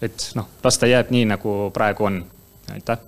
et 0.01 0.31
noh, 0.33 0.47
las 0.65 0.81
ta 0.81 0.89
jääb 0.89 1.13
nii, 1.13 1.27
nagu 1.35 1.53
praegu 1.75 2.09
on. 2.09 2.17
aitäh. 2.73 3.05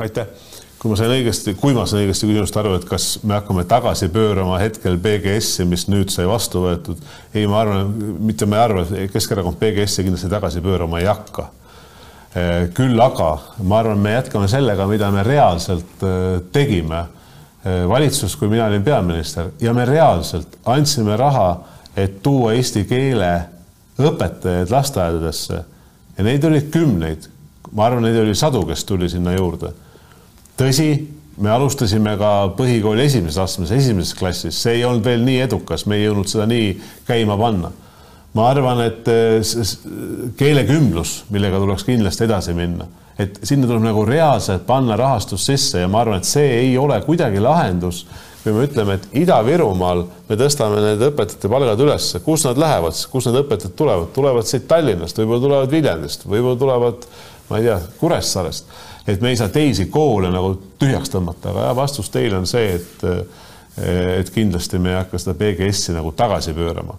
aitäh 0.00 0.51
kui 0.82 0.90
ma 0.90 0.96
sain 0.98 1.12
õigesti, 1.14 1.52
kui 1.54 1.76
ma 1.76 1.84
sain 1.86 2.00
õigesti 2.02 2.26
küsimusest 2.26 2.56
aru, 2.58 2.72
et 2.74 2.84
kas 2.88 3.04
me 3.22 3.36
hakkame 3.36 3.62
tagasi 3.70 4.08
pöörama 4.10 4.56
hetkel 4.58 4.96
PGS-i, 4.98 5.62
mis 5.70 5.84
nüüd 5.86 6.10
sai 6.10 6.24
vastu 6.26 6.64
võetud. 6.64 6.98
ei, 7.30 7.44
ma 7.46 7.60
arvan, 7.60 7.92
mitte 8.18 8.48
ma 8.50 8.58
ei 8.58 8.62
arva, 8.64 8.82
Keskerakond 9.12 9.60
PGS-i 9.60 10.02
kindlasti 10.02 10.30
tagasi 10.32 10.62
pöörama 10.64 10.98
ei 10.98 11.06
hakka. 11.06 11.44
Eh, 12.34 12.64
küll 12.74 12.98
aga 12.98 13.28
ma 13.62 13.78
arvan, 13.78 14.02
me 14.02 14.16
jätkame 14.16 14.48
sellega, 14.50 14.88
mida 14.90 15.12
me 15.14 15.22
reaalselt 15.22 16.02
eh, 16.02 16.40
tegime 16.50 17.04
eh, 17.04 17.84
valitsus, 17.86 18.34
kui 18.40 18.50
mina 18.50 18.66
olin 18.66 18.82
peaminister 18.82 19.52
ja 19.62 19.76
me 19.76 19.86
reaalselt 19.86 20.58
andsime 20.66 21.14
raha, 21.20 21.46
et 21.94 22.18
tuua 22.26 22.56
eesti 22.56 22.82
keele 22.90 23.30
õpetajaid 24.02 24.74
lasteaedadesse 24.74 25.62
ja 26.18 26.26
neid 26.26 26.42
oli 26.50 26.64
kümneid. 26.74 27.30
ma 27.70 27.86
arvan, 27.86 28.02
neid 28.02 28.18
oli 28.18 28.34
sadu, 28.34 28.66
kes 28.66 28.82
tuli 28.88 29.12
sinna 29.12 29.38
juurde 29.38 29.70
tõsi, 30.62 30.88
me 31.42 31.52
alustasime 31.52 32.14
ka 32.20 32.32
põhikooli 32.58 33.06
esimeses 33.06 33.38
astmes, 33.40 33.72
esimeses 33.74 34.16
klassis, 34.18 34.58
see 34.58 34.78
ei 34.78 34.86
olnud 34.88 35.04
veel 35.06 35.24
nii 35.26 35.42
edukas, 35.46 35.86
me 35.88 35.98
ei 35.98 36.06
jõudnud 36.06 36.30
seda 36.30 36.48
nii 36.50 36.74
käima 37.08 37.38
panna. 37.40 37.72
ma 38.32 38.46
arvan, 38.48 38.78
et 38.80 39.08
eh, 39.12 39.42
keelekümblus, 40.40 41.24
millega 41.34 41.58
tuleks 41.60 41.84
kindlasti 41.84 42.24
edasi 42.24 42.54
minna, 42.56 42.86
et 43.20 43.42
sinna 43.44 43.68
tuleb 43.68 43.84
nagu 43.84 44.04
reaalselt 44.08 44.64
panna 44.66 44.96
rahastus 44.96 45.44
sisse 45.46 45.82
ja 45.82 45.88
ma 45.88 46.00
arvan, 46.00 46.22
et 46.22 46.28
see 46.28 46.46
ei 46.62 46.78
ole 46.80 46.96
kuidagi 47.04 47.42
lahendus 47.44 48.06
kui 48.42 48.54
me 48.56 48.64
ütleme, 48.66 48.96
et 48.98 49.04
Ida-Virumaal 49.22 50.00
me 50.26 50.36
tõstame 50.38 50.80
need 50.82 51.02
õpetajate 51.06 51.50
palgad 51.50 51.82
üles, 51.84 52.08
kus 52.24 52.42
nad 52.48 52.58
lähevad, 52.58 52.96
kust 53.12 53.28
need 53.28 53.38
õpetajad 53.44 53.76
tulevad, 53.78 54.08
tulevad 54.16 54.48
siit 54.48 54.66
Tallinnast, 54.70 55.20
võib-olla 55.20 55.44
tulevad 55.44 55.76
Viljandist, 55.76 56.26
võib-olla 56.26 56.58
tulevad, 56.58 57.06
ma 57.50 57.60
ei 57.60 57.68
tea, 57.68 57.76
Kuressaarest 58.00 58.74
et 59.06 59.20
me 59.20 59.32
ei 59.32 59.36
saa 59.36 59.48
teisi 59.48 59.86
koole 59.90 60.30
nagu 60.32 60.54
tühjaks 60.78 61.10
tõmmata, 61.12 61.50
aga 61.52 61.72
vastus 61.76 62.10
teile 62.10 62.38
on 62.38 62.46
see, 62.46 62.76
et 62.76 63.08
et 63.72 64.28
kindlasti 64.28 64.76
me 64.78 64.90
ei 64.92 64.98
hakka 64.98 65.16
seda 65.16 65.32
PGS-i 65.38 65.94
nagu 65.96 66.10
tagasi 66.12 66.52
pöörama. 66.52 66.98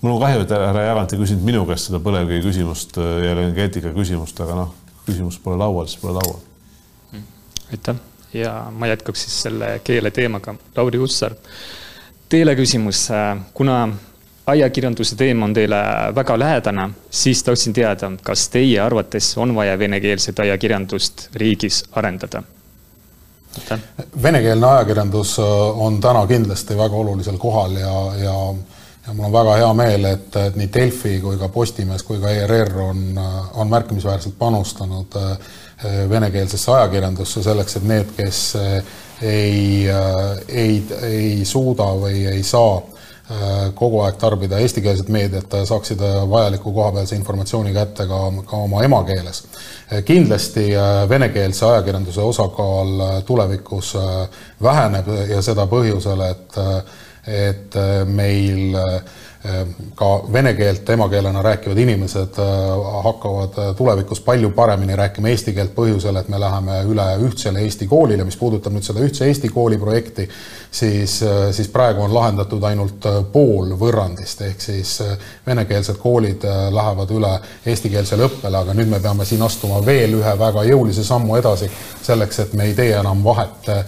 mul 0.00 0.14
on 0.14 0.20
kahju, 0.22 0.40
et 0.40 0.54
härra 0.56 0.86
Jagant 0.86 1.12
ei 1.12 1.20
küsinud 1.20 1.44
minu 1.44 1.66
käest 1.68 1.90
seda 1.90 2.00
põlevkivi 2.00 2.40
küsimust 2.46 2.96
ja 2.96 3.34
energeetika 3.36 3.92
küsimust, 3.92 4.40
aga 4.40 4.56
noh, 4.62 4.72
küsimus 5.04 5.36
pole 5.38 5.60
laual, 5.60 5.86
siis 5.86 6.00
pole 6.00 6.16
laual. 6.16 6.40
aitäh 7.72 8.00
ja 8.34 8.66
ma 8.70 8.86
jätkaks 8.86 9.22
siis 9.22 9.42
selle 9.42 9.80
keele 9.84 10.10
teemaga. 10.10 10.54
Lauri 10.76 10.98
Hussar, 10.98 11.34
teile 12.28 12.56
küsimus, 12.56 13.08
kuna 13.54 13.88
ajakirjanduse 14.46 15.16
teema 15.16 15.44
on 15.44 15.54
teile 15.54 15.76
väga 16.14 16.38
lähedane, 16.38 16.88
siis 17.10 17.42
tahtsin 17.44 17.72
teada, 17.72 18.12
kas 18.22 18.48
teie 18.48 18.80
arvates 18.80 19.32
on 19.38 19.54
vaja 19.54 19.78
venekeelset 19.78 20.38
ajakirjandust 20.38 21.28
riigis 21.34 21.84
arendada? 21.92 22.42
venekeelne 24.22 24.66
ajakirjandus 24.66 25.38
äh, 25.38 25.44
on 25.80 26.00
täna 26.00 26.26
kindlasti 26.26 26.76
väga 26.76 26.96
olulisel 26.96 27.36
kohal 27.38 27.76
ja, 27.76 27.98
ja 28.18 28.38
ja 29.06 29.12
mul 29.12 29.26
on 29.26 29.32
väga 29.32 29.54
hea 29.56 29.72
meel, 29.76 30.04
et, 30.08 30.36
et 30.36 30.54
nii 30.56 30.70
Delfi 30.74 31.18
kui 31.20 31.36
ka 31.38 31.48
Postimees 31.52 32.02
kui 32.02 32.16
ka 32.20 32.30
ERR 32.32 32.78
on, 32.82 33.02
äh, 33.18 33.36
on 33.60 33.70
märkimisväärselt 33.70 34.34
panustanud 34.38 35.16
äh, 35.20 35.38
venekeelsesse 36.10 36.72
ajakirjandusse 36.72 37.42
selleks, 37.44 37.76
et 37.76 37.86
need, 37.86 38.10
kes 38.16 38.40
ei, 39.22 39.86
ei, 40.48 40.82
ei 41.02 41.44
suuda 41.44 41.84
või 42.00 42.24
ei 42.30 42.42
saa 42.42 42.80
kogu 43.74 44.00
aeg 44.04 44.18
tarbida 44.20 44.58
eestikeelset 44.62 45.08
meediat, 45.12 45.56
saaksid 45.68 46.02
äh, 46.04 46.20
vajaliku 46.30 46.72
kohapealse 46.72 47.16
informatsiooni 47.16 47.72
kätte 47.74 48.06
ka, 48.10 48.20
ka 48.46 48.62
oma 48.66 48.82
emakeeles. 48.86 49.44
Äh, 49.92 50.04
kindlasti 50.04 50.70
venekeelse 51.08 51.66
ajakirjanduse 51.66 52.20
osakaal 52.20 53.22
tulevikus 53.26 53.94
väheneb 54.62 55.10
ja 55.30 55.42
seda 55.42 55.66
põhjusel, 55.70 56.24
et, 56.30 56.58
et 57.44 57.78
meil 58.06 58.76
äh, 59.44 59.62
ka 59.94 60.06
vene 60.32 60.54
keelt 60.56 60.88
emakeelena 60.88 61.42
rääkivad 61.44 61.78
inimesed 61.78 62.38
äh, 62.40 62.84
hakkavad 63.04 63.58
äh, 63.58 63.74
tulevikus 63.76 64.20
palju 64.24 64.50
paremini 64.56 64.96
rääkima 64.96 65.28
eesti 65.28 65.52
keelt 65.52 65.74
põhjusel, 65.76 66.16
et 66.16 66.30
me 66.32 66.40
läheme 66.40 66.78
üle 66.88 67.04
ühtsele 67.26 67.60
Eesti 67.60 67.86
koolile, 67.90 68.24
mis 68.24 68.38
puudutab 68.40 68.72
nüüd 68.72 68.86
seda 68.88 69.04
ühtse 69.04 69.28
Eesti 69.28 69.50
kooli 69.52 69.76
projekti, 69.78 70.24
siis, 70.74 71.20
äh, 71.22 71.48
siis 71.54 71.68
praegu 71.70 72.02
on 72.02 72.14
lahendatud 72.14 72.62
ainult 72.66 73.06
pool 73.32 73.74
võrrandist, 73.78 74.42
ehk 74.42 74.60
siis 74.60 74.96
venekeelsed 75.46 76.00
koolid 76.02 76.46
lähevad 76.74 77.10
üle 77.14 77.32
eestikeelsele 77.66 78.26
õppele, 78.28 78.62
aga 78.64 78.74
nüüd 78.74 78.90
me 78.90 79.00
peame 79.00 79.24
siin 79.28 79.42
astuma 79.46 79.78
veel 79.86 80.18
ühe 80.18 80.38
väga 80.38 80.64
jõulise 80.66 81.04
sammu 81.06 81.38
edasi, 81.38 81.70
selleks 82.02 82.42
et 82.46 82.58
me 82.58 82.70
ei 82.70 82.74
tee 82.74 82.92
enam 82.98 83.22
vahet 83.24 83.54
Äh, 83.68 83.84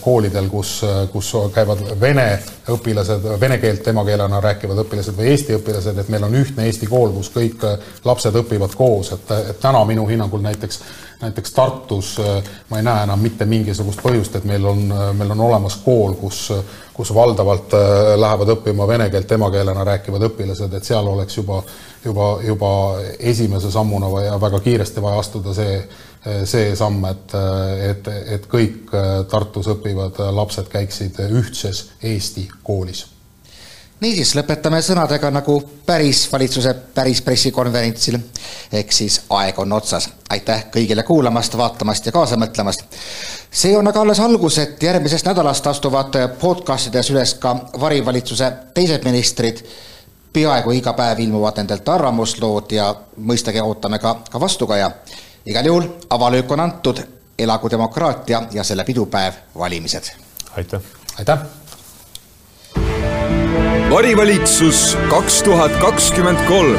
koolidel, 0.00 0.48
kus, 0.50 0.80
kus 1.12 1.32
käivad 1.54 1.84
vene 2.00 2.26
õpilased, 2.70 3.24
vene 3.40 3.58
keelt 3.58 3.86
emakeelena 3.88 4.40
rääkivad 4.40 4.78
õpilased 4.84 5.16
või 5.18 5.32
eesti 5.32 5.56
õpilased, 5.56 5.98
et 5.98 6.10
meil 6.12 6.26
on 6.26 6.34
ühtne 6.38 6.66
Eesti 6.66 6.86
kool, 6.86 7.10
kus 7.14 7.30
kõik 7.34 7.64
äh, 7.66 7.88
lapsed 8.04 8.36
õpivad 8.38 8.76
koos, 8.78 9.12
et, 9.16 9.32
et 9.52 9.60
täna 9.62 9.82
minu 9.88 10.04
hinnangul 10.06 10.42
näiteks, 10.44 10.78
näiteks 11.22 11.54
Tartus 11.56 12.12
äh, 12.22 12.52
ma 12.70 12.78
ei 12.78 12.86
näe 12.86 13.06
enam 13.08 13.22
mitte 13.22 13.46
mingisugust 13.50 14.02
põhjust, 14.04 14.38
et 14.38 14.46
meil 14.46 14.66
on, 14.66 14.84
meil 15.18 15.34
on 15.34 15.42
olemas 15.48 15.80
kool, 15.82 16.14
kus, 16.20 16.44
kus 16.94 17.14
valdavalt 17.14 17.74
lähevad 18.16 18.54
õppima 18.56 18.86
vene 18.86 19.10
keelt 19.10 19.34
emakeelena 19.38 19.84
rääkivad 19.88 20.28
õpilased, 20.30 20.76
et 20.76 20.86
seal 20.86 21.08
oleks 21.08 21.40
juba, 21.40 21.62
juba, 22.04 22.32
juba 22.46 22.72
esimese 23.18 23.70
sammuna 23.74 24.10
vaja 24.12 24.38
väga 24.40 24.62
kiiresti 24.62 25.02
vaja 25.02 25.22
astuda 25.22 25.54
see 25.56 25.82
see 26.44 26.76
samm, 26.78 27.04
et, 27.10 27.32
et, 27.88 28.10
et 28.36 28.44
kõik 28.50 28.92
Tartus 29.30 29.66
õppivad 29.72 30.20
lapsed 30.36 30.68
käiksid 30.70 31.18
ühtses 31.30 31.88
Eesti 32.02 32.46
koolis. 32.62 33.06
niisiis, 34.00 34.34
lõpetame 34.38 34.78
sõnadega 34.82 35.30
nagu 35.34 35.56
päris 35.86 36.28
valitsuse 36.32 36.74
päris 36.94 37.22
pressikonverentsil. 37.22 38.18
ehk 38.72 38.92
siis 38.92 39.20
aeg 39.30 39.58
on 39.58 39.72
otsas. 39.72 40.08
aitäh 40.30 40.66
kõigile 40.70 41.02
kuulamast, 41.02 41.56
vaatamast 41.56 42.06
ja 42.06 42.12
kaasa 42.12 42.36
mõtlemast. 42.36 42.84
see 43.50 43.76
on 43.76 43.88
aga 43.88 44.00
alles 44.00 44.20
algus, 44.20 44.58
et 44.58 44.82
järgmisest 44.82 45.26
nädalast 45.26 45.66
astuvad 45.66 46.14
podcastides 46.40 47.10
üles 47.10 47.34
ka 47.34 47.56
varivalitsuse 47.80 48.52
teised 48.74 49.04
ministrid 49.04 49.66
peaaegu 50.32 50.70
iga 50.70 50.92
päev 50.92 51.20
ilmuvad 51.20 51.60
nendelt 51.60 51.88
arvamuslood 51.88 52.72
ja 52.72 52.94
mõistagi 53.18 53.60
ootame 53.60 53.98
ka, 53.98 54.16
ka 54.30 54.40
vastukaja 54.40 54.90
igal 55.46 55.66
juhul 55.66 55.88
avalöök 56.10 56.50
on 56.50 56.60
antud, 56.60 56.98
elagu 57.38 57.70
demokraatia 57.70 58.42
ja 58.52 58.64
selle 58.64 58.84
pidupäev, 58.84 59.34
valimised. 59.58 60.04
aitäh. 60.56 60.80
aitäh. 61.18 61.38
varivalitsus 63.90 64.98
kaks 65.10 65.42
tuhat 65.42 65.72
kakskümmend 65.72 66.38
kolm 66.48 66.78